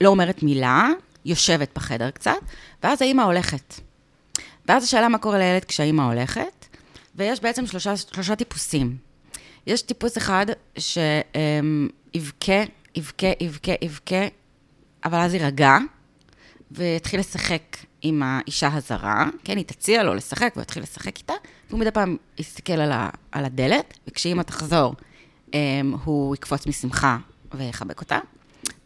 [0.00, 0.88] לא אומרת מילה,
[1.24, 2.32] יושבת בחדר קצת,
[2.82, 3.74] ואז האימא הולכת.
[4.66, 6.66] ואז השאלה מה קורה לילד כשהאימא הולכת,
[7.14, 8.96] ויש בעצם שלושה, שלושה טיפוסים.
[9.66, 10.46] יש טיפוס אחד
[10.78, 12.62] שיבכה,
[12.94, 14.26] יבכה, יבכה, יבכה,
[15.04, 15.78] אבל אז יירגע,
[16.70, 21.32] ויתחיל לשחק עם האישה הזרה, כן, היא תציע לו לשחק, והוא יתחיל לשחק איתה,
[21.68, 24.94] והוא מדי פעם יסתכל על, ה, על הדלת, וכשאימא תחזור,
[25.50, 25.54] um,
[26.04, 27.18] הוא יקפוץ משמחה
[27.54, 28.18] ויחבק אותה.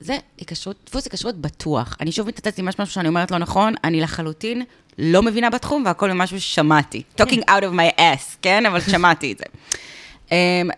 [0.00, 1.96] זה היקשרות, דפוס היקשרות בטוח.
[2.00, 4.62] אני שוב מתנצלת אם יש משהו שאני אומרת לא נכון, אני לחלוטין
[4.98, 7.02] לא מבינה בתחום, והכל ממשהו ששמעתי.
[7.20, 8.66] talking out of my ass, כן?
[8.66, 9.44] אבל שמעתי את זה.
[10.28, 10.30] Um,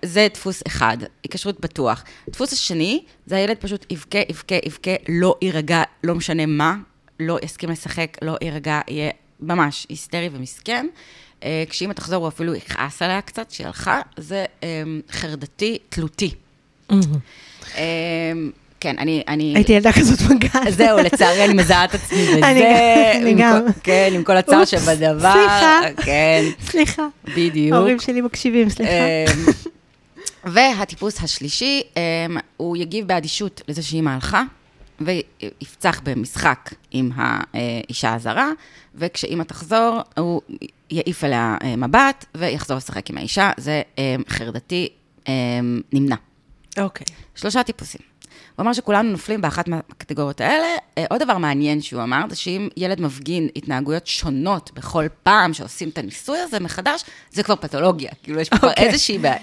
[0.04, 2.04] זה דפוס אחד, היקשרות בטוח.
[2.30, 6.76] דפוס השני, זה הילד פשוט יבכה, יבכה, יבכה, לא יירגע, לא משנה מה,
[7.20, 10.86] לא יסכים לשחק, לא יירגע, יהיה ממש היסטרי ומסכן.
[11.40, 14.64] Uh, כשאמא תחזור, הוא אפילו יכעס עליה קצת, שהיא הלכה, זה um,
[15.12, 16.34] חרדתי, תלותי.
[16.90, 16.94] Um,
[18.80, 19.22] כן, אני...
[19.28, 19.52] אני...
[19.56, 20.70] הייתי ילדה כזאת בגן.
[20.70, 22.50] זהו, לצערי אני מזהה את עצמי בזה.
[23.22, 25.32] אני גם, כן, עם כל הצער שבדבר.
[25.32, 25.80] סליחה.
[26.04, 27.06] כן, סליחה.
[27.24, 27.74] בדיוק.
[27.74, 28.90] ההורים שלי מקשיבים, סליחה.
[28.92, 29.52] אמ,
[30.44, 34.42] והטיפוס השלישי, אמ, הוא יגיב באדישות לזה שאימא הלכה,
[35.00, 38.50] ויפצח במשחק עם האישה הזרה,
[38.94, 40.40] וכשאימא תחזור, הוא
[40.90, 43.50] יעיף עליה אה, מבט, ויחזור לשחק עם האישה.
[43.56, 44.88] זה אמ, חרדתי
[45.92, 46.16] נמנע.
[46.78, 47.06] אוקיי.
[47.34, 48.09] שלושה טיפוסים.
[48.60, 50.66] הוא אמר שכולנו נופלים באחת מהקטגוריות האלה.
[50.98, 55.88] אה, עוד דבר מעניין שהוא אמר, זה שאם ילד מפגין התנהגויות שונות בכל פעם שעושים
[55.88, 58.10] את הניסוי הזה מחדש, זה כבר פתולוגיה.
[58.22, 58.86] כאילו, יש פה כבר אוקיי.
[58.86, 59.36] איזושהי בעיה.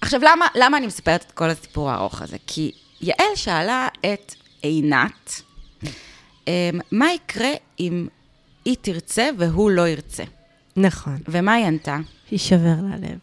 [0.00, 2.36] עכשיו, למה, למה אני מספרת את כל הסיפור הארוך הזה?
[2.46, 5.42] כי יעל שאלה את עינת,
[6.48, 6.52] אמ,
[6.92, 7.50] מה יקרה
[7.80, 8.08] אם
[8.64, 10.24] היא תרצה והוא לא ירצה?
[10.76, 11.18] נכון.
[11.28, 11.96] ומה היא ענתה?
[12.32, 13.18] יישבר לה הלב.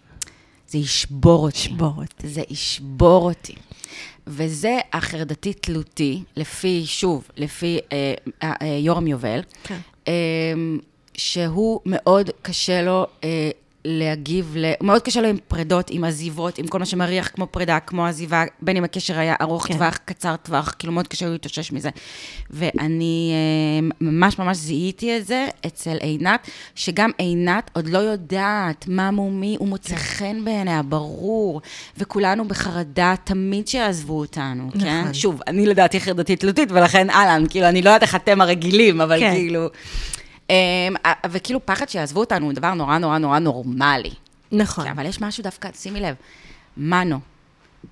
[0.67, 1.57] זה ישבור אותי.
[1.57, 2.27] שבור אותי.
[2.27, 3.55] זה ישבור אותי.
[4.28, 8.13] וזה החרדתי תלותי, לפי, שוב, לפי אה,
[8.43, 9.78] אה, אה, יורם יובל, כן.
[10.07, 10.13] אה,
[11.13, 13.49] שהוא מאוד קשה לו אה,
[13.86, 14.73] להגיב, ל...
[14.81, 18.43] מאוד קשה לו עם פרדות, עם עזיבות, עם כל מה שמריח כמו פרידה, כמו עזיבה,
[18.61, 19.73] בין אם הקשר היה ארוך כן.
[19.73, 21.89] טווח, קצר טווח, כאילו מאוד קשה לו להתאושש מזה.
[22.49, 29.11] ואני אה, ממש ממש זיהיתי את זה אצל עינת, שגם עינת עוד לא יודעת מה
[29.11, 31.61] מומי, הוא מוצא חן בעיניה, ברור,
[31.97, 35.01] וכולנו בחרדה תמיד שיעזבו אותנו, כן?
[35.01, 35.13] נכון.
[35.13, 39.19] שוב, אני לדעתי חרדתית תלותית, ולכן אהלן, כאילו, אני לא יודעת איך אתם הרגילים, אבל
[39.19, 39.34] כן.
[39.34, 39.69] כאילו...
[40.49, 40.95] אמ,
[41.29, 44.13] וכאילו פחד שיעזבו אותנו הוא דבר נורא נורא נורא נורמלי.
[44.51, 44.85] נכון.
[44.85, 46.15] כן, אבל יש משהו דווקא, שימי לב,
[46.77, 47.19] מנו,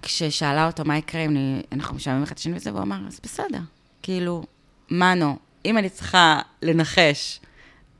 [0.01, 3.59] כששאלה אותו מה יקרה אם אנחנו משעממים אחד את השני וזה, והוא אמר, אז בסדר.
[4.03, 4.43] כאילו,
[4.91, 7.39] מנו, אם אני צריכה לנחש,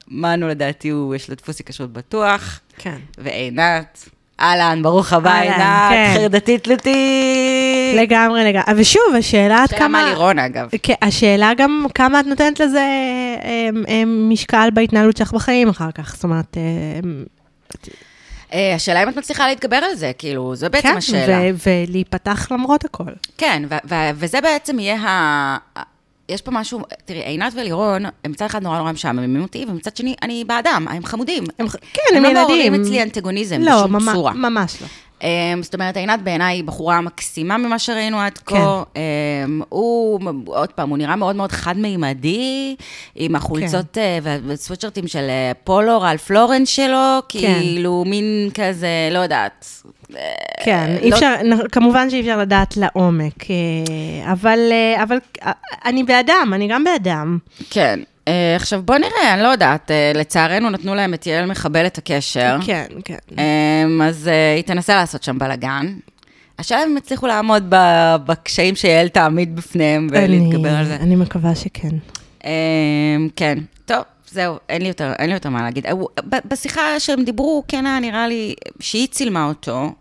[0.08, 3.00] מנו לדעתי הוא, יש לו דפוס היקשרות בטוח, כן.
[3.18, 4.10] ועינת,
[4.42, 6.12] אהלן, ברוך הבא, עינת, כן.
[6.16, 7.96] חרדתית תלותית.
[7.96, 8.82] לגמרי, לגמרי.
[8.82, 9.88] ושוב, השאלה עד שאלה כמה...
[10.02, 10.70] מה לירון, אגב.
[10.84, 12.86] כן, השאלה גם כמה את נותנת לזה
[13.44, 16.16] אמ, אמ, משקל בהתנהלות שלך בחיים אחר כך.
[16.16, 17.24] זאת אומרת, אמ,
[18.54, 21.38] אה, השאלה אם את מצליחה להתגבר על זה, כאילו, זו בעצם כן, השאלה.
[21.54, 23.12] ו- ולהיפתח למרות הכל.
[23.38, 23.64] כן,
[24.16, 25.58] וזה בעצם יהיה ה...
[26.32, 30.16] יש פה משהו, תראי, עינת ולירון, הם מצד אחד נורא נורא משעממים אותי, ומצד שני,
[30.22, 31.44] אני בעדם, הם חמודים.
[31.60, 32.44] הם, כן, הם, הם לא ילדים.
[32.48, 34.34] מעוררים אצלי אנטגוניזם לא, בשום ממש, צורה.
[34.34, 34.88] ממש לא.
[35.22, 35.24] Um,
[35.62, 38.84] זאת אומרת, עינת בעיניי היא בחורה מקסימה ממה שראינו עד כה.
[38.94, 42.76] Um, הוא, עוד פעם, הוא נראה מאוד מאוד חד-מימדי,
[43.16, 44.20] עם החולצות כן.
[44.24, 47.40] uh, והסוויצ'רטים של uh, פולו, רלף לורן שלו, כן.
[47.40, 49.84] כאילו מין כזה, לא יודעת.
[50.64, 51.36] כן, לא- אפשר,
[51.72, 55.52] כמובן שאי אפשר לדעת לעומק, אה, אבל, אה, אבל אה,
[55.86, 57.38] אני באדם, אני גם באדם.
[57.70, 58.00] כן.
[58.28, 61.98] אה, עכשיו, בוא נראה, אני לא יודעת, אה, לצערנו נתנו להם את יעל מחבל את
[61.98, 62.58] הקשר.
[62.66, 63.18] כן, כן.
[63.40, 65.94] אה, אז אה, היא תנסה לעשות שם בלאגן.
[66.60, 67.64] השאלה אם הם יצליחו לעמוד
[68.26, 70.96] בקשיים שיעל תעמיד בפניהם ולהתגבר על זה.
[70.96, 71.90] אני מקווה שכן.
[72.46, 72.52] אה,
[73.36, 74.02] כן, טוב,
[74.32, 75.86] זהו, אין לי יותר, אין לי יותר מה להגיד.
[76.30, 79.92] ב- בשיחה שהם דיברו, כן היה נראה לי, שהיא צילמה אותו,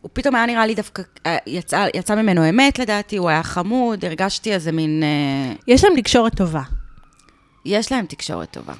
[0.00, 1.02] הוא פתאום היה נראה לי דווקא,
[1.46, 5.02] יצא, יצא ממנו אמת לדעתי, הוא היה חמוד, הרגשתי איזה מין...
[5.68, 6.62] יש להם תקשורת טובה.
[7.66, 8.72] יש להם תקשורת טובה.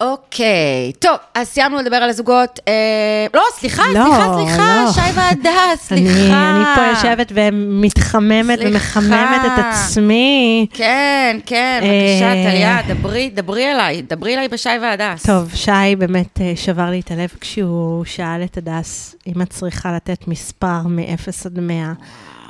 [0.00, 2.60] אוקיי, טוב, אז סיימנו לדבר על הזוגות.
[2.68, 4.92] אה, לא, סליחה, לא, סליחה, סליחה, לא.
[4.92, 5.00] שי
[5.94, 6.50] אני, סליחה.
[6.50, 8.70] אני פה יושבת ומתחממת סליחה.
[8.70, 10.66] ומחממת את עצמי.
[10.72, 15.26] כן, כן, אה, בבקשה, טליה, דברי, דברי אליי, דברי אליי בשי והדס.
[15.26, 19.92] טוב, שי באמת אה, שבר לי את הלב כשהוא שאל את הדס אם את צריכה
[19.92, 21.92] לתת מספר מ-0 עד 100,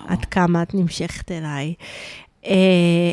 [0.08, 1.74] עד כמה את נמשכת אליי.
[2.46, 3.12] אה,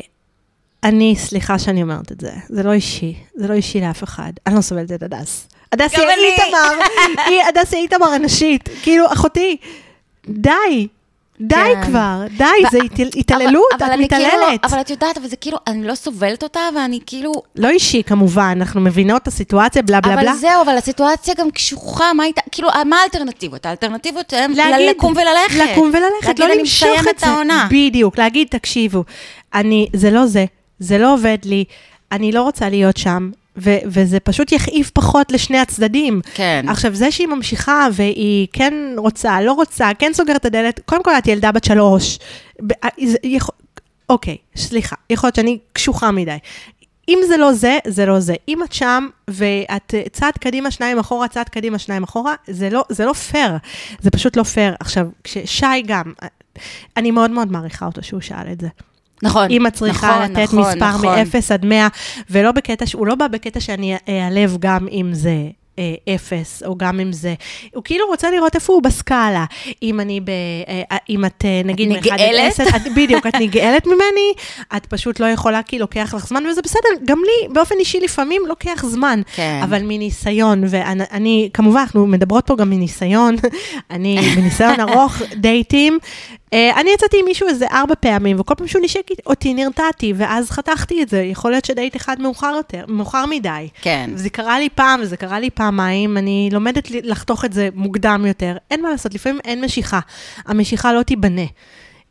[0.83, 4.31] אני, סליחה שאני אומרת את זה, זה לא אישי, זה לא אישי לאף אחד.
[4.47, 5.47] אני לא סובלת את הדס.
[5.71, 6.13] הדס היא אני.
[6.43, 6.83] איתמר,
[7.25, 8.69] היא- הדס היא איתמר הנשית.
[8.83, 9.57] כאילו, אחותי,
[10.29, 10.87] די,
[11.41, 11.83] די כן.
[11.83, 14.65] כבר, די, ו- זה התעל- התעללות, אבל- אבל את אני כאילו- מתעללת.
[14.65, 17.31] אבל את יודעת, אבל זה כאילו, אני לא סובלת אותה, ואני כאילו...
[17.55, 20.31] לא אישי, כמובן, אנחנו מבינות את הסיטואציה, בלה בלה בלה.
[20.31, 23.65] אבל זהו, אבל הסיטואציה גם קשוחה, מה הייתה, כאילו, מה האלטרנטיבות?
[23.65, 25.71] האלטרנטיבות הן להגיד, לקום וללכת.
[25.71, 27.27] לקום וללכת, להגיד, לא אני למשוך מסיים את את זה.
[27.27, 27.67] העונה.
[27.71, 29.03] בדיוק, להגיד, תקשיבו,
[29.53, 30.45] אני, זה לא זה,
[30.81, 31.63] זה לא עובד לי,
[32.11, 36.21] אני לא רוצה להיות שם, ו- וזה פשוט יכאיב פחות לשני הצדדים.
[36.33, 36.65] כן.
[36.67, 41.11] עכשיו, זה שהיא ממשיכה והיא כן רוצה, לא רוצה, כן סוגרת את הדלת, קודם כל
[41.17, 42.19] את ילדה בת שלוש.
[42.67, 42.89] ב- אה,
[44.09, 46.37] אוקיי, סליחה, יכול להיות שאני קשוחה מדי.
[47.09, 48.33] אם זה לא זה, זה לא זה.
[48.47, 52.83] אם את שם ואת אה, צעד קדימה, שניים אחורה, צעד קדימה, שניים אחורה, זה לא,
[52.89, 53.51] זה לא פייר.
[53.99, 54.75] זה פשוט לא פייר.
[54.79, 56.27] עכשיו, כששי גם, אה,
[56.97, 58.67] אני מאוד מאוד מעריכה אותו שהוא שאל את זה.
[59.23, 61.19] נכון, אם את צריכה נכון, לתת נכון, מספר נכון.
[61.19, 61.87] מ-0 עד 100,
[62.29, 65.35] ולא בקטע, הוא לא בא בקטע שאני אעלב גם אם זה...
[65.79, 67.33] אה, אפס, או גם אם זה,
[67.75, 69.45] הוא כאילו רוצה לראות איפה הוא בסקאלה.
[69.83, 70.29] אם אני ב...
[70.91, 72.59] אה, אם את אה, נגיד עד נגאלת?
[72.75, 74.33] את, בדיוק, את נגאלת ממני,
[74.75, 78.41] את פשוט לא יכולה, כי לוקח לך זמן, וזה בסדר, גם לי, באופן אישי לפעמים
[78.47, 79.21] לוקח זמן.
[79.35, 79.59] כן.
[79.63, 83.35] אבל מניסיון, ואני, אני- כמובן, אנחנו מדברות פה גם מניסיון,
[83.91, 85.99] אני בניסיון ארוך דייטים.
[86.53, 90.51] אה, אני יצאתי עם מישהו איזה ארבע פעמים, וכל פעם שהוא נשק אותי נרתעתי, ואז
[90.51, 91.21] חתכתי את זה.
[91.21, 93.67] יכול להיות שדייט אחד מאוחר יותר, מאוחר מדי.
[93.81, 94.09] כן.
[94.13, 98.57] וזה קרה לי פעם, וזה קרה לי פעמיים, אני לומדת לחתוך את זה מוקדם יותר.
[98.71, 99.99] אין מה לעשות, לפעמים אין משיכה.
[100.45, 101.45] המשיכה לא תיבנה.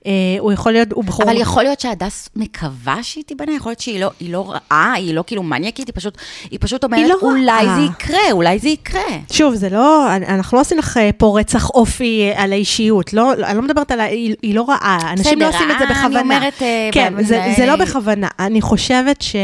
[0.07, 1.24] אה, הוא יכול להיות, הוא בחור...
[1.24, 5.14] אבל יכול להיות שהדס מקווה שהיא תיבנה, יכול להיות שהיא לא, היא לא רעה, היא
[5.14, 6.18] לא כאילו מניאקית, היא פשוט,
[6.51, 7.76] היא פשוט אומרת, לא אולי רעה.
[7.76, 9.03] זה יקרה, אולי זה יקרה.
[9.32, 13.32] שוב, זה לא, אנחנו לא עושים לך אה, פה רצח אופי אה, על האישיות, לא,
[13.32, 15.94] אני לא מדברת על, ה- היא, היא לא רעה, אנשים לא עושים את זה אני
[15.94, 16.20] בכוונה.
[16.20, 19.36] אומרת, אה, כן, ב- זה, זה לא אה, בכוונה, אני חושבת ש...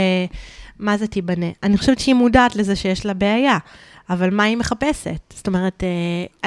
[0.79, 1.47] מה זה תיבנה?
[1.63, 3.59] אני חושבת שהיא מודעת לזה שיש לה בעיה.
[4.11, 5.35] אבל מה היא מחפשת?
[5.35, 5.89] זאת אומרת, אה,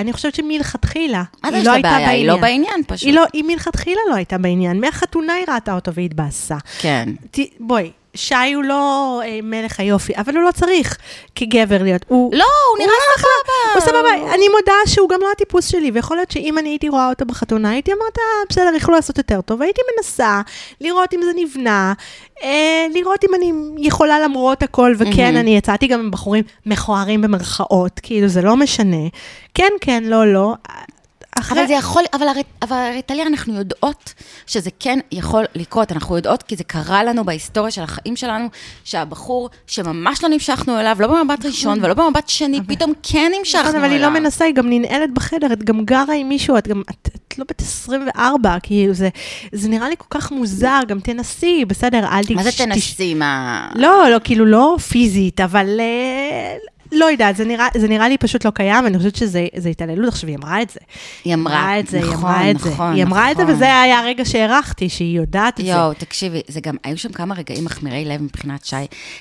[0.02, 2.20] אני חושבת שמלכתחילה, אז היא לא הייתה בעיה, בעניין.
[2.20, 3.06] היא לא בעניין פשוט.
[3.08, 4.80] היא, לא, היא מלכתחילה לא הייתה בעניין.
[4.82, 6.58] מהחתונה היא ראתה אותו והתבאסה.
[6.80, 7.10] כן.
[7.32, 10.98] ת- בואי, שי הוא לא אה, מלך היופי, אבל הוא לא צריך
[11.36, 12.06] כגבר להיות.
[12.08, 13.74] הוא, לא, הוא נראה סבבה.
[13.74, 17.10] הוא סבבה, אני מודה שהוא גם לא הטיפוס שלי, ויכול להיות שאם אני הייתי רואה
[17.10, 20.42] אותו בחתונה, הייתי אומרת, "אה, בסדר, יכלו לעשות יותר טוב, והייתי מנסה
[20.82, 21.94] לראות אם זה נבנה,
[22.44, 25.38] אה, לראות אם אני יכולה למרות הכל, וכן, מהמם.
[25.38, 29.08] אני יצאתי גם עם בחורים מכוערים במרכאות, כאילו, זה לא משנה.
[29.54, 30.54] כן, כן, לא, לא.
[31.40, 31.60] אחרי...
[31.60, 34.14] אבל זה יכול, אבל הרי, אבל הרי טליה, אנחנו יודעות
[34.48, 35.92] שזה כן יכול לקרות.
[35.92, 38.48] אנחנו יודעות כי זה קרה לנו בהיסטוריה של החיים שלנו,
[38.84, 43.76] שהבחור שממש לא נמשכנו אליו, לא במבט ראשון ולא במבט שני, פתאום כן נמשכנו נכון,
[43.76, 43.86] אליו.
[43.86, 46.82] אבל היא לא מנסה, היא גם ננעלת בחדר, את גם גרה עם מישהו, את גם,
[46.90, 49.10] את, את לא בת 24, כאילו, זה,
[49.52, 52.32] זה נראה לי כל כך מוזר, גם תנסי, בסדר, אל תש...
[52.32, 53.14] מה זה תנסי?
[53.14, 53.68] מה...
[53.76, 56.56] לא, לא, כאילו, לא פיזית, אבל אה,
[56.92, 60.08] לא יודעת, זה נראה, זה נראה לי פשוט לא קיים, אני חושבת שזה זה התעללות.
[60.08, 60.80] עכשיו, היא אמרה את זה.
[61.26, 62.70] היא אמרה, את זה, היא נכון, אמרה את זה.
[62.70, 63.56] נכון, היא אמרה את זה, נכון.
[63.56, 65.72] וזה היה הרגע שהערכתי, שהיא יודעת את זה.
[65.72, 68.76] יואו, תקשיבי, זה גם, היו שם כמה רגעים מחמירי לב מבחינת שי.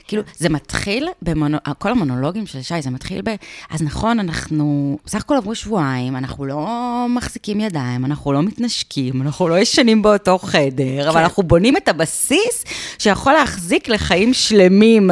[0.08, 3.30] כאילו, זה מתחיל, במונו, כל המונולוגים של שי, זה מתחיל ב...
[3.70, 6.66] אז נכון, אנחנו, בסך הכל עברו שבועיים, אנחנו לא
[7.08, 11.08] מחזיקים ידיים, אנחנו לא מתנשקים, אנחנו לא ישנים באותו חדר, כן.
[11.08, 12.64] אבל אנחנו בונים את הבסיס
[12.98, 15.10] שיכול להחזיק לחיים שלמים.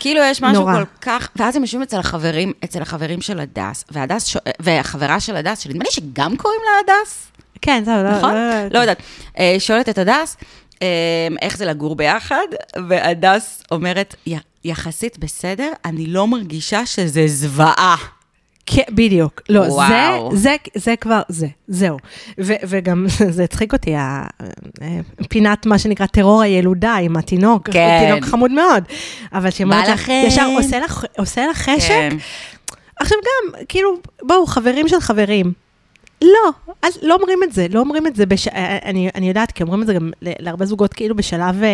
[0.00, 0.78] כאילו, יש משהו נורא.
[0.78, 1.28] כל כך...
[1.36, 5.84] ואז הם יושבים אצל החברים, אצל החברים של הדס, והדס, שואל- והחברה של הדס, שנדמה
[5.84, 7.26] לי שגם קוראים לה הדס.
[7.62, 8.34] כן, זהו, לא, נכון?
[8.34, 8.40] לא,
[8.70, 8.98] לא יודעת.
[9.38, 10.36] אה, שואלת את הדס,
[10.82, 10.86] אה,
[11.42, 12.46] איך זה לגור ביחד,
[12.88, 14.34] והדס אומרת, "י-
[14.64, 17.96] יחסית בסדר, אני לא מרגישה שזה זוועה.
[18.66, 19.42] כן, בדיוק.
[19.48, 20.36] לא, וואו.
[20.36, 21.96] זה, זה, זה כבר, זה, זהו.
[22.40, 23.06] ו, וגם,
[23.36, 24.24] זה הצחיק אותי, אה,
[25.28, 27.70] פינת מה שנקרא טרור הילודה עם התינוק.
[27.70, 28.04] כן.
[28.06, 28.84] תינוק חמוד מאוד.
[29.32, 30.08] אבל שהיא אומרת בא לך.
[30.08, 31.88] ישר עושה לך, עושה לך חשק.
[31.88, 32.16] כן.
[33.00, 35.52] עכשיו גם, כאילו, בואו, חברים של חברים.
[36.22, 38.48] לא, אז לא אומרים את זה, לא אומרים את זה, בש...
[38.48, 41.68] אה, אני, אני יודעת, כי אומרים את זה גם להרבה זוגות, כאילו בשלב אה,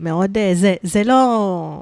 [0.00, 1.80] מאוד, אה, זה, זה לא...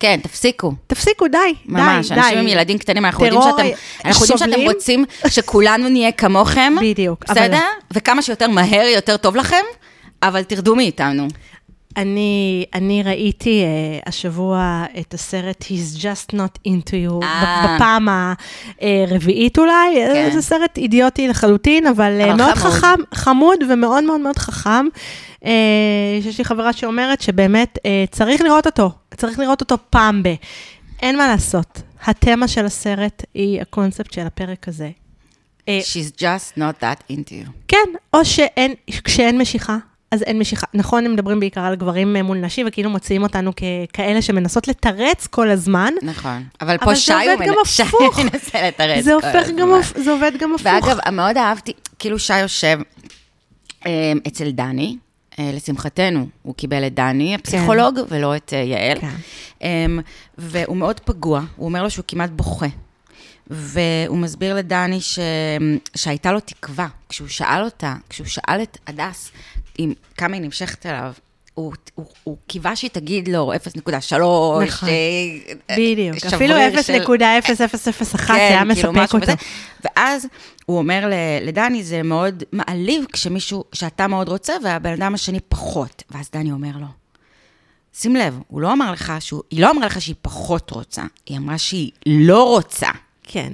[0.00, 0.72] כן, תפסיקו.
[0.86, 2.20] תפסיקו, די, ממש, די, די.
[2.20, 3.66] אנשים עם ילדים קטנים, אנחנו יודעים שאתם,
[4.04, 4.60] אנחנו יודעים שאתם.
[4.74, 6.72] רוצים שכולנו נהיה כמוכם.
[6.82, 7.64] בדיוק, אבל- בסדר?
[7.90, 9.64] וכמה שיותר מהר, יותר טוב לכם,
[10.22, 11.28] אבל תרדו מאיתנו.
[11.98, 17.76] אני, אני ראיתי uh, השבוע את הסרט He's Just Not Into You, אה.
[17.76, 18.08] בפעם
[18.80, 20.30] הרביעית אולי, כן.
[20.32, 22.72] זה סרט אידיוטי לחלוטין, אבל, אבל מאוד חמוד.
[22.72, 24.86] חכם, חמוד ומאוד מאוד מאוד חכם.
[25.36, 25.44] Uh,
[26.22, 27.80] שיש לי חברה שאומרת שבאמת uh,
[28.10, 30.34] צריך לראות אותו, צריך לראות אותו פעם ב...
[31.02, 34.90] אין מה לעשות, התמה של הסרט היא הקונספט של הפרק הזה.
[35.68, 37.50] אה, She's just not that into you.
[37.68, 38.74] כן, או שאין,
[39.04, 39.76] כשאין משיכה,
[40.10, 40.66] אז אין משיכה.
[40.74, 43.52] נכון, הם מדברים בעיקר על גברים אה, מול נשים, וכאילו מוציאים אותנו
[43.92, 45.94] ככאלה שמנסות לתרץ כל הזמן.
[46.02, 46.44] נכון.
[46.60, 47.82] אבל אבל פה זה שי הוא גם מנ- שי.
[48.24, 49.80] מנסה לתרץ זה כל גם, הזמן.
[49.80, 50.66] הפ- זה עובד גם הפוך.
[50.86, 52.78] ואגב, מאוד אהבתי, כאילו שי יושב
[53.86, 54.96] אה, אצל דני,
[55.38, 59.00] אה, לשמחתנו, הוא קיבל את דני, הפסיכולוג, ולא את יעל.
[59.00, 59.08] כן.
[59.62, 59.86] אה,
[60.38, 62.66] והוא מאוד פגוע, הוא אומר לו שהוא כמעט בוכה.
[63.50, 65.18] והוא מסביר לדני ש...
[65.96, 66.86] שהייתה לו תקווה.
[67.08, 69.30] כשהוא שאל אותה, כשהוא שאל את הדס
[69.78, 71.12] עם כמה היא נמשכת אליו,
[71.54, 74.14] הוא, הוא, הוא קיווה שהיא תגיד לו 0.3,
[74.66, 74.88] נכון.
[74.88, 77.64] אה, בדיוק, שבריר אפילו של- 0.0001 זה
[78.34, 79.22] היה כן, כאילו מספק אותו.
[79.22, 79.32] וזה.
[79.84, 80.26] ואז
[80.66, 81.10] הוא אומר
[81.42, 86.02] לדני, זה מאוד מעליב כשמישהו שאתה מאוד רוצה והבן אדם השני פחות.
[86.10, 86.86] ואז דני אומר לו,
[87.94, 91.38] שים לב, הוא לא אמר לך שהוא, היא לא אמרה לך שהיא פחות רוצה, היא
[91.38, 92.88] אמרה שהיא לא רוצה.
[93.22, 93.52] כן.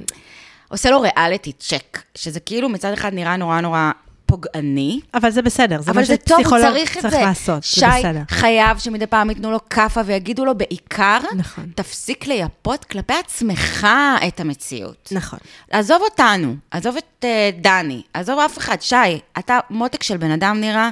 [0.69, 3.91] עושה לו ריאליטי צ'ק, שזה כאילו מצד אחד נראה נורא נורא
[4.35, 7.21] פוגעני, אבל זה בסדר, זה אבל מה זה טוב, הוא שפסיכולוג צריך צריך זה.
[7.21, 8.23] לעשות, שי זה בסדר.
[8.29, 11.71] חייב שמדי פעם ייתנו לו כאפה ויגידו לו בעיקר, נכון.
[11.75, 13.87] תפסיק לייפות כלפי עצמך
[14.29, 15.09] את המציאות.
[15.13, 15.39] נכון.
[15.71, 18.77] עזוב אותנו, עזוב את uh, דני, עזוב אף אחד.
[18.81, 18.97] שי,
[19.39, 20.91] אתה מותק של בן אדם נראה,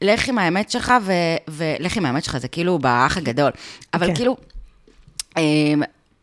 [0.00, 1.12] לך עם האמת שלך, ו-
[1.48, 3.50] ולך עם האמת שלך, זה כאילו באח הגדול.
[3.94, 4.14] אבל כן.
[4.14, 4.36] כאילו,
[5.30, 5.40] um,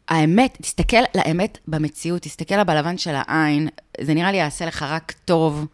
[0.09, 3.67] האמת, תסתכל לאמת במציאות, תסתכל לה בלבן של העין,
[4.01, 5.65] זה נראה לי יעשה לך רק טוב.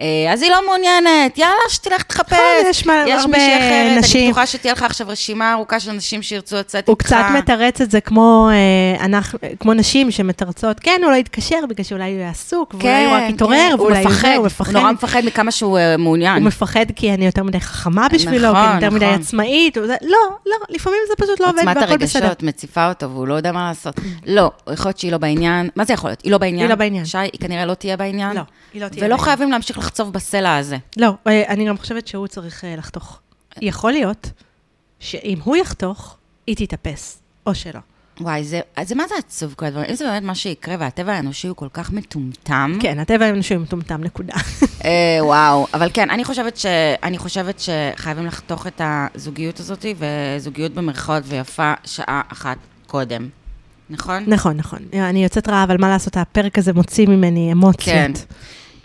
[0.00, 2.32] אה, אז היא לא מעוניינת, יאללה, שתלך תחפש.
[2.32, 4.20] נכון, יש מישהי אחרת, נשים.
[4.20, 7.06] אני בטוחה שתהיה לך עכשיו רשימה ארוכה של נשים שירצו לצאת הוא איתך.
[7.06, 11.84] קצת מתרץ את זה כמו, אה, אנחנו, כמו נשים שמתרצות, כן, הוא לא יתקשר בגלל
[11.84, 14.72] שאולי הוא עסוק, ואולי הוא רק יתעורר, כן, הוא ואולי הוא הוא מפחד.
[14.72, 16.36] נורא מפחד מכמה שהוא אה, מעוניין.
[16.42, 19.20] הוא מפחד כי אני יותר מדי חכמה בשבילו, כי נכון, אני יותר מדי נכון.
[19.20, 19.78] עצמאית.
[19.78, 22.24] וזה- לא, לא, לפעמים זה פשוט לא עובד עוצמת והכל בסדר.
[22.24, 23.94] הרגשות מציפה אותו, והוא לא יודע מה לעשות.
[24.26, 25.68] לא, יכול להיות שהיא לא בעניין.
[25.76, 26.20] מה זה יכול להיות?
[26.24, 26.60] היא לא בעניין?
[26.62, 27.04] היא לא בעניין.
[27.04, 28.36] שי, היא כנראה לא תהיה בעניין?
[28.36, 28.42] לא,
[28.74, 29.24] היא לא תהיה ולא בעניין.
[29.24, 30.76] חייבים להמשיך לחצוב בסלע הזה.
[30.96, 33.20] לא, אה, אני גם חושבת שהוא צריך אה, לחתוך.
[33.60, 34.30] יכול להיות
[34.98, 36.16] שאם הוא יחתוך,
[36.46, 37.80] היא תתאפס, או שלא.
[38.20, 39.86] וואי, זה, זה מה זה עצוב כל הדברים?
[39.90, 42.78] אם זה באמת מה שיקרה והטבע האנושי הוא כל כך מטומטם.
[42.80, 44.34] כן, הטבע האנושי הוא מטומטם, נקודה.
[44.84, 46.66] אה, וואו, אבל כן, אני חושבת, ש,
[47.02, 53.28] אני חושבת שחייבים לחתוך את הזוגיות הזאת, וזוגיות במרכאות ויפה שעה אחת קודם.
[53.90, 54.24] נכון?
[54.26, 54.78] נכון, נכון.
[54.92, 57.96] אני יוצאת רעה, אבל מה לעשות, הפרק הזה מוציא ממני אמוציות.
[57.96, 58.12] כן.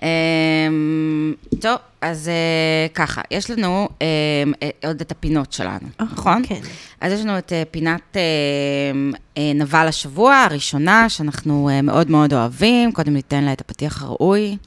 [0.04, 6.44] אמ, טוב, אז אה, ככה, יש לנו אמ, אה, עוד את הפינות שלנו, אה, נכון?
[6.48, 6.60] כן.
[7.02, 9.14] אז יש לנו את פינת אמ,
[9.56, 12.92] נבל השבוע הראשונה, שאנחנו מאוד מאוד אוהבים.
[12.92, 14.58] קודם ניתן לה את הפתיח הראוי.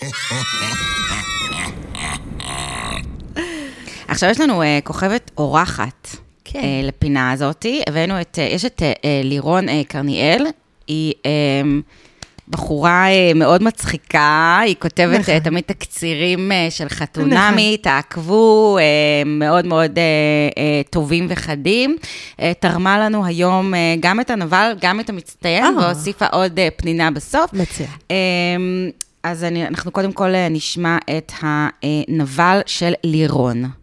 [4.08, 6.08] עכשיו יש לנו כוכבת אורחת
[6.44, 6.60] כן.
[6.82, 7.66] לפינה הזאת.
[7.88, 8.82] הבאנו את, יש את
[9.24, 10.46] לירון קרניאל,
[10.86, 11.14] היא
[12.50, 15.34] בחורה אה, מאוד מצחיקה, היא כותבת נכון.
[15.34, 18.84] אה, תמיד תקצירים אה, של חתונמי, תעקבו, אה,
[19.26, 19.98] מאוד מאוד
[20.90, 21.96] טובים וחדים.
[22.60, 25.70] תרמה לנו היום גם את הנבל, גם את המצטיין, אה.
[25.80, 27.52] והוסיפה עוד פנינה בסוף.
[27.52, 27.88] מצוין.
[28.10, 28.90] אמ,
[29.22, 33.79] אז אני, אנחנו קודם כל נשמע את הנבל של לירון.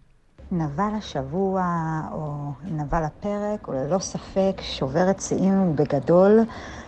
[0.51, 1.63] נבל השבוע,
[2.11, 6.39] או נבל הפרק, הוא ללא ספק שוברת שיאים בגדול,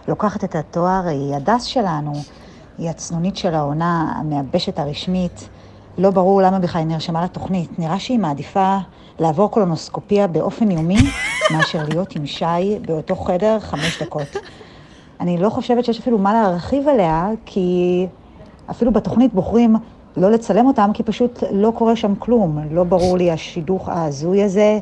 [0.07, 2.13] לוקחת את התואר, היא הדס שלנו,
[2.77, 5.49] היא הצנונית של העונה, המייבשת הרשמית.
[5.97, 7.79] לא ברור למה בכלל היא נרשמה לתוכנית.
[7.79, 8.77] נראה שהיא מעדיפה
[9.19, 10.97] לעבור קולונוסקופיה באופן יומי,
[11.51, 14.35] מאשר להיות עם שי באותו חדר חמש דקות.
[15.19, 18.07] אני לא חושבת שיש אפילו מה להרחיב עליה, כי
[18.69, 19.75] אפילו בתוכנית בוחרים
[20.17, 22.59] לא לצלם אותם, כי פשוט לא קורה שם כלום.
[22.71, 24.79] לא ברור לי השידוך ההזוי הזה.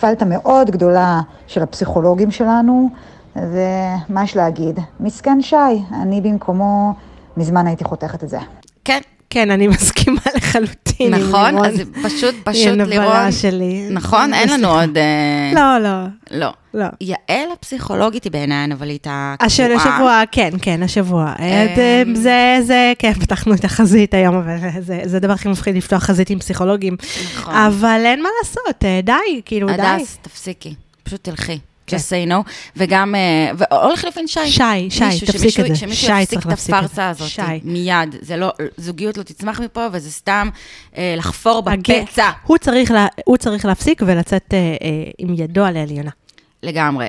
[0.00, 2.88] פלטה מאוד גדולה של הפסיכולוגים שלנו,
[3.36, 4.80] ומה יש להגיד?
[5.00, 5.56] מסכן שי,
[6.02, 6.92] אני במקומו
[7.36, 8.38] מזמן הייתי חותכת את זה.
[8.84, 9.00] כן,
[9.32, 11.64] כן, אני מסכימה לחלוטין נכון.
[11.64, 13.32] אז פשוט, היא פשוט הנבלה לירון.
[13.32, 13.88] שלי.
[13.90, 14.68] נכון, אין לנו.
[14.68, 14.98] עוד...
[14.98, 16.06] אה, לא, לא.
[16.30, 16.52] לא.
[16.74, 16.86] לא.
[17.00, 19.46] יעל הפסיכולוגית היא בעיניי הנבלית הקבועה.
[19.46, 21.34] השל השבוע, כן, כן, השבוע.
[21.38, 22.14] אמ.
[22.14, 26.30] זה, זה, כן, פתחנו את החזית היום, אבל זה, זה הדבר הכי מפחיד לפתוח חזית
[26.30, 26.96] עם פסיכולוגים.
[27.34, 27.54] נכון.
[27.54, 29.74] אבל אין מה לעשות, אה, די, כאילו, די.
[29.82, 31.58] הדס, תפסיקי, פשוט תלכי.
[31.94, 33.50] Just say no, וגם, אה,
[33.82, 34.46] או לחלופין שי.
[34.46, 35.74] שי, שי, תפסיק את זה.
[35.74, 36.46] שמישהו יפסיק את.
[36.46, 37.30] הפארסה הזאת.
[37.64, 38.16] מיד.
[38.20, 40.48] זה לא, זוגיות לא תצמח מפה, וזה סתם
[40.96, 42.30] אה, לחפור בפצע.
[42.44, 44.58] הוא צריך, להפסיק ולצאת אה,
[45.18, 46.10] עם ידו על העליונה.
[46.62, 47.06] לגמרי.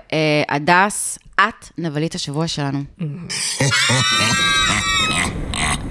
[0.49, 2.83] הדס, את נבלית השבוע שלנו.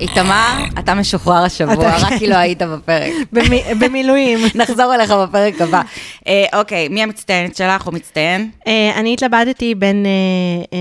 [0.00, 0.46] איתמר,
[0.78, 3.12] אתה משוחרר השבוע, רק כי לא היית בפרק.
[3.32, 4.38] במי- במילואים.
[4.54, 5.82] נחזור אליך בפרק הבא.
[6.26, 8.50] אה, אוקיי, מי המצטיינת שלך או מצטיין?
[8.66, 10.06] אה, אני התלבטתי בין...
[10.72, 10.78] אה,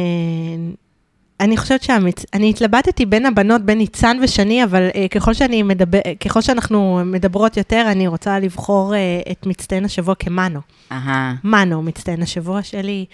[1.40, 2.26] אני חושבת שהמצ...
[2.34, 7.58] אני התלבטתי בין הבנות, בין ניצן ושני, אבל אה, ככל, שאני מדבר, ככל שאנחנו מדברות
[7.58, 9.00] יותר, אני רוצה לבחור אה,
[9.32, 10.60] את מצטיין השבוע כמנו.
[10.92, 11.34] אהה.
[11.44, 13.06] מנו, מצטיין השבוע שלי.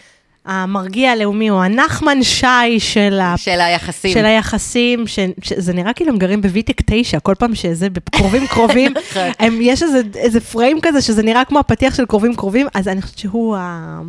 [0.48, 3.38] המרגיע הלאומי הוא הנחמן שי של, ה...
[3.38, 4.14] של היחסים.
[4.14, 5.20] של היחסים, ש...
[5.41, 9.32] שזה נראה כאילו הם גרים בוויטק 9, כל פעם שזה קרובים קרובים, נכון.
[9.39, 13.02] הם, יש איזה, איזה פריים כזה שזה נראה כמו הפתיח של קרובים קרובים, אז אני
[13.02, 14.00] חושבת שהוא ה...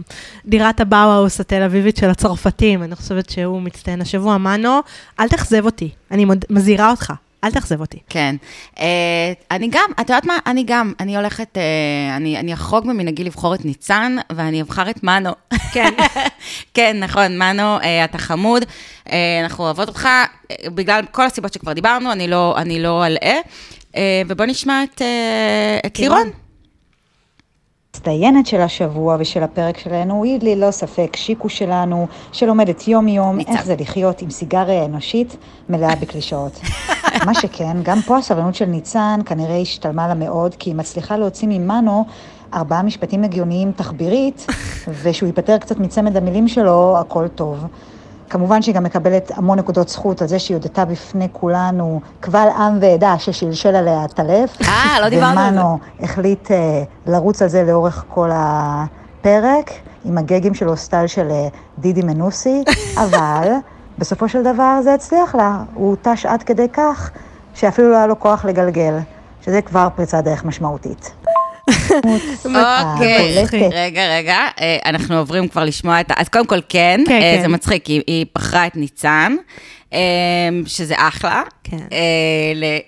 [0.47, 4.39] דירת הבאוהאוס התל אביבית של הצרפתים, אני חושבת שהוא מצטיין השבוע.
[4.39, 4.81] מנו,
[5.21, 6.27] אל תאכזב אותי, אני.
[6.51, 7.13] מזהירה אותך,
[7.45, 7.99] אל תאכזב אותי.
[8.09, 8.37] כן.
[8.81, 10.39] אה, אני גם, את יודעת מה?
[10.47, 15.03] אני גם, אני הולכת, אה, אני, אני אחרוג ממנהגי לבחור את ניצן, ואני אבחר את
[15.03, 15.31] מנו.
[15.73, 15.95] כן.
[16.75, 18.65] כן, נכון, מנו, אה, אתה חמוד,
[19.13, 23.39] אה, אנחנו אוהבות אותך, אה, בגלל כל הסיבות שכבר דיברנו, אני לא, אני לא אלאה.
[23.97, 26.31] אה, ובוא נשמע את, אה, את לירון.
[28.07, 28.19] לירון.
[28.19, 33.41] מצטיינת של השבוע ושל הפרק שלנו היא ללא ספק שיקו שלנו, שלומדת יום-יום.
[33.41, 35.37] איך זה לחיות עם סיגריה אנושית
[35.69, 36.61] מלאה בקלישאות.
[37.27, 41.49] מה שכן, גם פה הסבלנות של ניצן כנראה השתלמה לה מאוד, כי היא מצליחה להוציא
[41.49, 42.05] ממנו
[42.55, 44.47] ארבעה משפטים הגיוניים תחבירית,
[45.03, 47.67] ושהוא ייפטר קצת מצמד המילים שלו, הכל טוב.
[48.31, 52.79] כמובן שהיא גם מקבלת המון נקודות זכות על זה שהיא הודתה בפני כולנו קבל עם
[52.81, 54.59] ועדה ששלשל עליה הטלף.
[54.63, 55.61] אה, לא דיברנו על זה.
[55.61, 59.71] ומנו החליט אה, לרוץ על זה לאורך כל הפרק,
[60.05, 61.49] עם הגגים שלו סטייל של אה,
[61.79, 62.65] דידי מנוסי,
[63.05, 63.53] אבל
[63.99, 65.63] בסופו של דבר זה הצליח לה.
[65.75, 67.11] הוא הותש עד כדי כך
[67.55, 68.99] שאפילו לא היה לו כוח לגלגל,
[69.43, 71.11] שזה כבר פריצת דרך משמעותית.
[72.95, 73.45] אוקיי.
[73.73, 76.15] רגע, רגע, אה, אנחנו עוברים כבר לשמוע את ה...
[76.17, 77.43] אז קודם כל, כן, כן, אה, כן.
[77.43, 79.37] זה מצחיק, היא- בחרה את ניצן.
[79.93, 79.99] אמ,
[80.67, 81.43] שזה אחלה.
[81.65, 81.77] כן.
[81.77, 81.99] אה,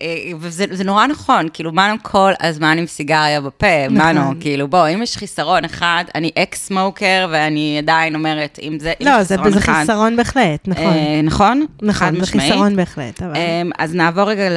[0.02, 4.88] אה, וזה זה נורא נכון, כאילו, מנו כל הזמן עם סיגריה בפה, מנו, כאילו, בוא,
[4.94, 9.52] אם יש חיסרון אחד, אני אקס סמוקר, ואני עדיין אומרת, אם זה לא, זה חיסרון
[9.52, 10.84] זה אחד- חיסרון בהחלט, נכון.
[10.84, 11.66] אה, נכון?
[11.90, 12.26] חד נכון, זה.
[12.32, 13.36] חיסרון בהחלט, אבל...
[13.36, 14.48] אמ, אז נעבור רגע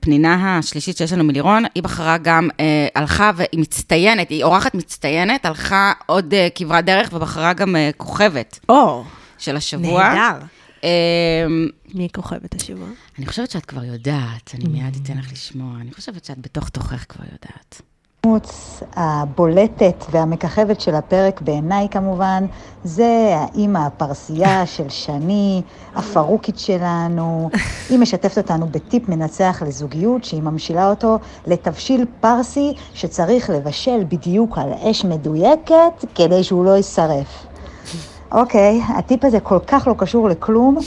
[0.00, 1.64] לפנינה השלישית שיש לנו מלירון.
[1.74, 2.48] היא בחרה גם,
[2.94, 9.04] הלכה והיא מצטיינת, היא אורחת מצטיינת, הלכה עוד כברת דרך ובחרה גם כוכבת או,
[9.38, 10.08] של השבוע.
[10.14, 10.38] נהדר.
[10.82, 12.88] אמ, מי כוכבת השבוע?
[13.18, 15.80] אני חושבת שאת כבר יודעת, אני מיד אתן לך לשמוע.
[15.80, 17.82] אני חושבת שאת בתוך תוכך כבר יודעת.
[18.26, 18.52] הדמות
[18.96, 22.46] הבולטת והמככבת של הפרק בעיניי כמובן,
[22.84, 25.62] זה האימא הפרסייה של שני,
[25.94, 27.50] הפרוקית שלנו.
[27.90, 34.72] היא משתפת אותנו בטיפ מנצח לזוגיות, שהיא ממשילה אותו לתבשיל פרסי שצריך לבשל בדיוק על
[34.72, 37.46] אש מדויקת כדי שהוא לא יישרף.
[38.32, 40.78] אוקיי, הטיפ הזה כל כך לא קשור לכלום,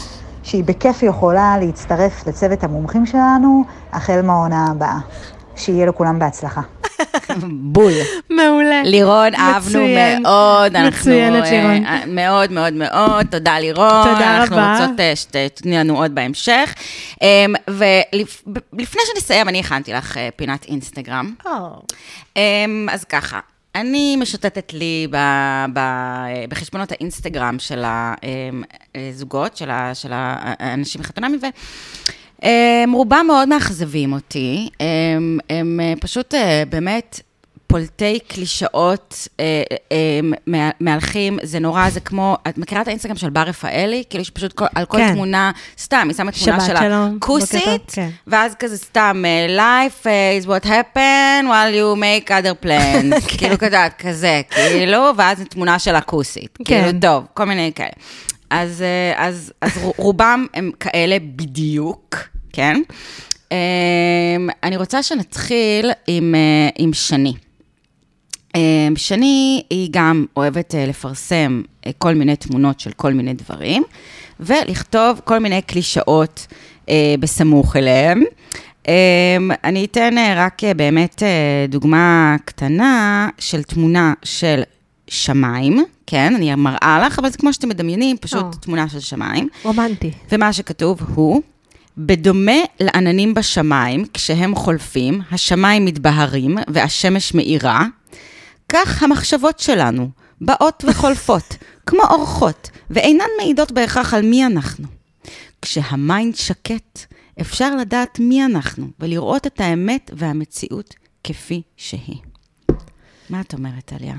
[0.43, 4.97] שהיא בכיף יכולה להצטרף לצוות המומחים שלנו, החל מהעונה הבאה.
[5.59, 6.61] שיהיה לכולם בהצלחה.
[7.73, 7.91] בול.
[8.29, 8.83] מעולה.
[8.83, 9.79] לירון, אהבנו.
[10.21, 10.75] מאוד.
[10.75, 11.85] אנחנו, מצוינת, אה, לירון.
[11.85, 13.25] אה, מאוד מאוד מאוד.
[13.31, 14.03] תודה, לירון.
[14.03, 14.77] תודה אנחנו רבה.
[14.79, 16.73] רוצות אה, שתתני לנו עוד בהמשך.
[17.67, 21.33] ולפני שנסיים, אני הכנתי לך פינת אינסטגרם.
[22.35, 23.39] אמ, אז ככה,
[23.75, 25.17] אני משוטטת לי ב,
[25.73, 25.79] ב,
[26.49, 27.83] בחשבונות האינסטגרם של
[28.95, 31.37] הזוגות, של, ה, של האנשים מחתונמי,
[32.41, 34.69] והם רובם מאוד מאכזבים אותי.
[34.79, 37.21] הם, הם אה, פשוט אה, באמת...
[37.73, 43.29] פולטי קלישאות אה, אה, מה- מהלכים, זה נורא, זה כמו, את מכירה את האינסטגרם של
[43.29, 44.03] בר רפאלי?
[44.09, 45.13] כאילו יש פשוט כל, על כל כן.
[45.13, 48.09] תמונה, סתם, היא שמה תמונה שבת של שלום, בוקר הכוסית, טוב, כן.
[48.27, 49.47] ואז כזה סתם, אה,
[49.87, 50.03] life
[50.43, 53.21] is what happened while you make other plans.
[53.27, 53.37] כן.
[53.37, 56.57] כאילו כזה, כזה, כאילו, ואז תמונה של הכוסית.
[56.57, 56.63] כן.
[56.85, 57.89] כאילו, טוב, כל מיני כאלה.
[58.49, 62.15] אז, אה, אז, אז רו- רובם הם כאלה בדיוק,
[62.53, 62.81] כן?
[63.51, 63.57] אה,
[64.63, 67.33] אני רוצה שנתחיל עם, אה, עם שני.
[68.55, 73.83] אה, שני, היא גם אוהבת אה, לפרסם אה, כל מיני תמונות של כל מיני דברים,
[74.39, 76.47] ולכתוב כל מיני קלישאות
[76.89, 78.23] אה, בסמוך אליהם.
[78.87, 81.23] אה, אני אתן רק באמת
[81.69, 84.61] דוגמה קטנה של תמונה של
[85.07, 88.51] שמיים, כן, אני מראה לך, אבל זה כמו שאתם מדמיינים, פשוט או.
[88.51, 89.47] תמונה של שמיים.
[89.63, 90.11] רומנטי.
[90.31, 91.41] ומה שכתוב הוא,
[91.97, 97.85] בדומה לעננים בשמיים, כשהם חולפים, השמיים מתבהרים והשמש מאירה,
[98.69, 100.09] כך המחשבות שלנו
[100.41, 104.87] באות וחולפות, כמו אורחות, ואינן מעידות בהכרח על מי אנחנו.
[105.61, 106.99] כשה mind שקט,
[107.41, 112.17] אפשר לדעת מי אנחנו, ולראות את האמת והמציאות כפי שהיא.
[113.29, 114.15] מה את אומרת, טליה?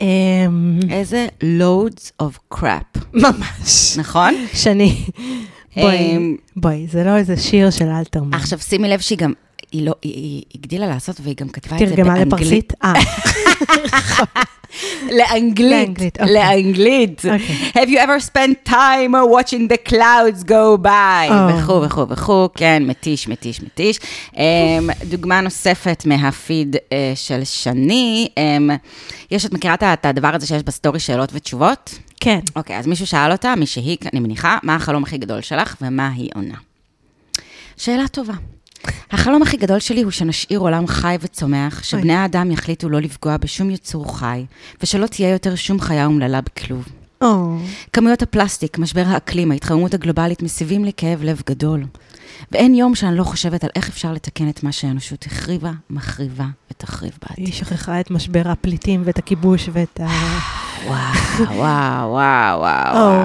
[0.00, 3.98] אמ, איזה loads of crap, ממש.
[3.98, 4.34] נכון?
[4.52, 5.04] שני.
[5.76, 8.34] בואי, אמ, בואי, זה לא איזה שיר של אלתרמן.
[8.34, 9.32] עכשיו, שימי לב שהיא גם,
[9.72, 12.32] היא לא, היא, היא הגדילה לעשות והיא גם כתבה את זה תרגמה באנגלית.
[12.32, 12.72] לפרסית?
[12.84, 12.92] אה,
[15.18, 16.18] לאנגלית.
[16.20, 17.32] לאנגלית, אוקיי.
[17.32, 17.84] אוקיי.
[17.84, 21.30] Have you ever spent time watching the clouds go by?
[21.30, 21.58] או.
[21.58, 23.98] וכו' וכו' וכו', כן, מתיש, מתיש, מתיש.
[24.34, 24.38] Um,
[25.04, 26.78] דוגמה נוספת מהפיד uh,
[27.14, 28.72] של שני, um,
[29.30, 31.98] יש, את מכירה את הדבר הזה שיש בסטורי שאלות ותשובות?
[32.20, 32.40] כן.
[32.56, 36.08] אוקיי, אז מישהו שאל אותה, מי שהיא, אני מניחה, מה החלום הכי גדול שלך ומה
[36.16, 36.56] היא עונה.
[37.76, 38.34] שאלה טובה.
[39.10, 43.70] החלום הכי גדול שלי הוא שנשאיר עולם חי וצומח, שבני האדם יחליטו לא לפגוע בשום
[43.70, 44.44] יצור חי,
[44.82, 46.84] ושלא תהיה יותר שום חיה אומללה בכלוב.
[47.22, 47.56] או,
[47.92, 51.84] כמויות הפלסטיק, משבר האקלים, ההתחממות הגלובלית מסיבים לי כאב לב גדול.
[52.52, 57.12] ואין יום שאני לא חושבת על איך אפשר לתקן את מה שהאנושות החריבה, מחריבה ותחריב
[57.22, 57.46] בעתיד.
[57.46, 60.08] היא שכחה את משבר הפליטים ואת הכיבוש ואת ה...
[60.86, 62.96] וואו, וואו, וואו, וואו.
[62.96, 63.22] או.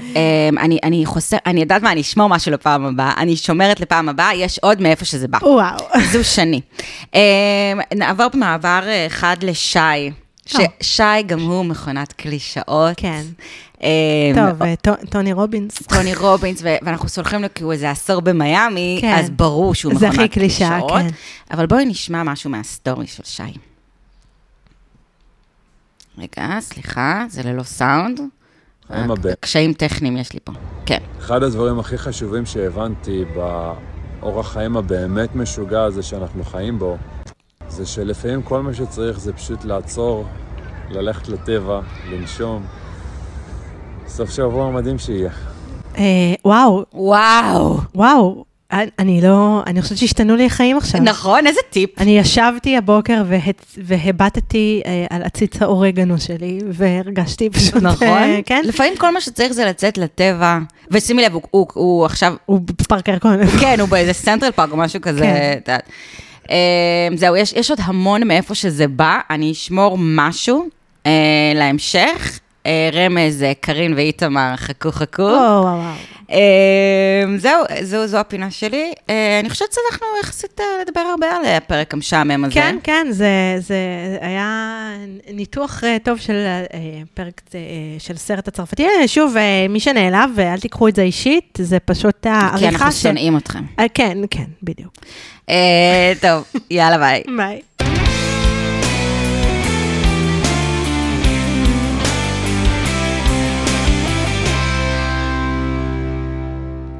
[0.00, 4.08] אמ, אני, אני חוסר, אני יודעת מה, אני אשמור משהו לפעם הבאה, אני שומרת לפעם
[4.08, 5.38] הבאה, יש עוד מאיפה שזה בא.
[5.42, 5.76] וואו.
[6.12, 6.60] זו שני.
[7.14, 7.20] אמ,
[7.94, 9.78] נעבור במעבר אה, אחד לשי.
[10.54, 10.60] או.
[10.82, 12.92] ששי גם הוא מכונת קלישאות.
[12.96, 13.22] כן.
[13.82, 13.86] אמ,
[14.34, 15.82] טוב, אה, טו- טוני רובינס.
[15.82, 19.14] טוני רובינס, ואנחנו סולחים לו כי הוא איזה עשור במיאמי, כן.
[19.18, 20.92] אז ברור שהוא זה מכונת הכי קלישאה, קלישאות.
[21.02, 21.06] כן.
[21.50, 23.42] אבל בואי נשמע משהו מהסטורי של שי.
[26.18, 28.20] רגע, סליחה, זה ללא סאונד.
[29.40, 30.52] קשיים טכניים יש לי פה.
[30.86, 30.98] כן.
[31.18, 36.96] אחד הדברים הכי חשובים שהבנתי באורח חיים הבאמת משוגע הזה שאנחנו חיים בו,
[37.68, 40.24] זה שלפעמים כל מה שצריך זה פשוט לעצור,
[40.90, 42.66] ללכת לטבע, לנשום.
[44.06, 45.30] סוף שבוע מדהים שיהיה.
[45.96, 47.78] אה, וואו, וואו.
[47.94, 48.44] וואו.
[48.98, 51.00] אני- לא, אני חושבת שהשתנו לי החיים עכשיו.
[51.00, 51.90] נכון, איזה טיפ.
[52.00, 53.22] אני ישבתי הבוקר
[53.78, 57.74] והבטתי אה, על עציץ האורגנו שלי, והרגשתי פשוט...
[57.82, 58.06] נכון?
[58.08, 58.62] אה, כן.
[58.64, 60.58] לפעמים כל מה שצריך זה לצאת לטבע,
[60.90, 63.46] ושימי לב, הוא, הוא, הוא עכשיו, הוא בפארק הירקון.
[63.60, 65.20] כן, הוא באיזה סנטרל פארק או משהו כזה.
[65.64, 65.76] כן.
[66.50, 70.68] אה, זהו, יש, יש עוד המון מאיפה שזה בא, אני אשמור משהו
[71.06, 71.12] אה,
[71.54, 72.38] להמשך.
[72.92, 75.22] רמז, קארין ואיתמר, חכו חכו.
[75.22, 75.92] וואו, וואו, וואו.
[76.32, 78.92] אה, זהו, זו, זו הפינה שלי.
[79.10, 82.54] אה, אני חושבת שהצלחנו יחסית אה, לדבר הרבה על הפרק המשעמם הזה.
[82.54, 83.76] כן, כן, זה, זה
[84.20, 84.88] היה
[85.32, 86.34] ניתוח אה, טוב של
[86.74, 86.78] אה,
[87.14, 87.60] פרק אה,
[87.98, 88.84] של סרט הצרפתי.
[88.84, 92.92] אה, שוב, אה, מי שנעלב, ואל תיקחו את זה אישית, זה פשוט כי העריכה אנחנו
[92.92, 92.98] של...
[92.98, 93.62] שונאים אתכם.
[93.78, 94.92] אה, כן, כן, בדיוק.
[95.50, 97.22] אה, טוב, יאללה ביי.
[97.38, 98.01] ביי.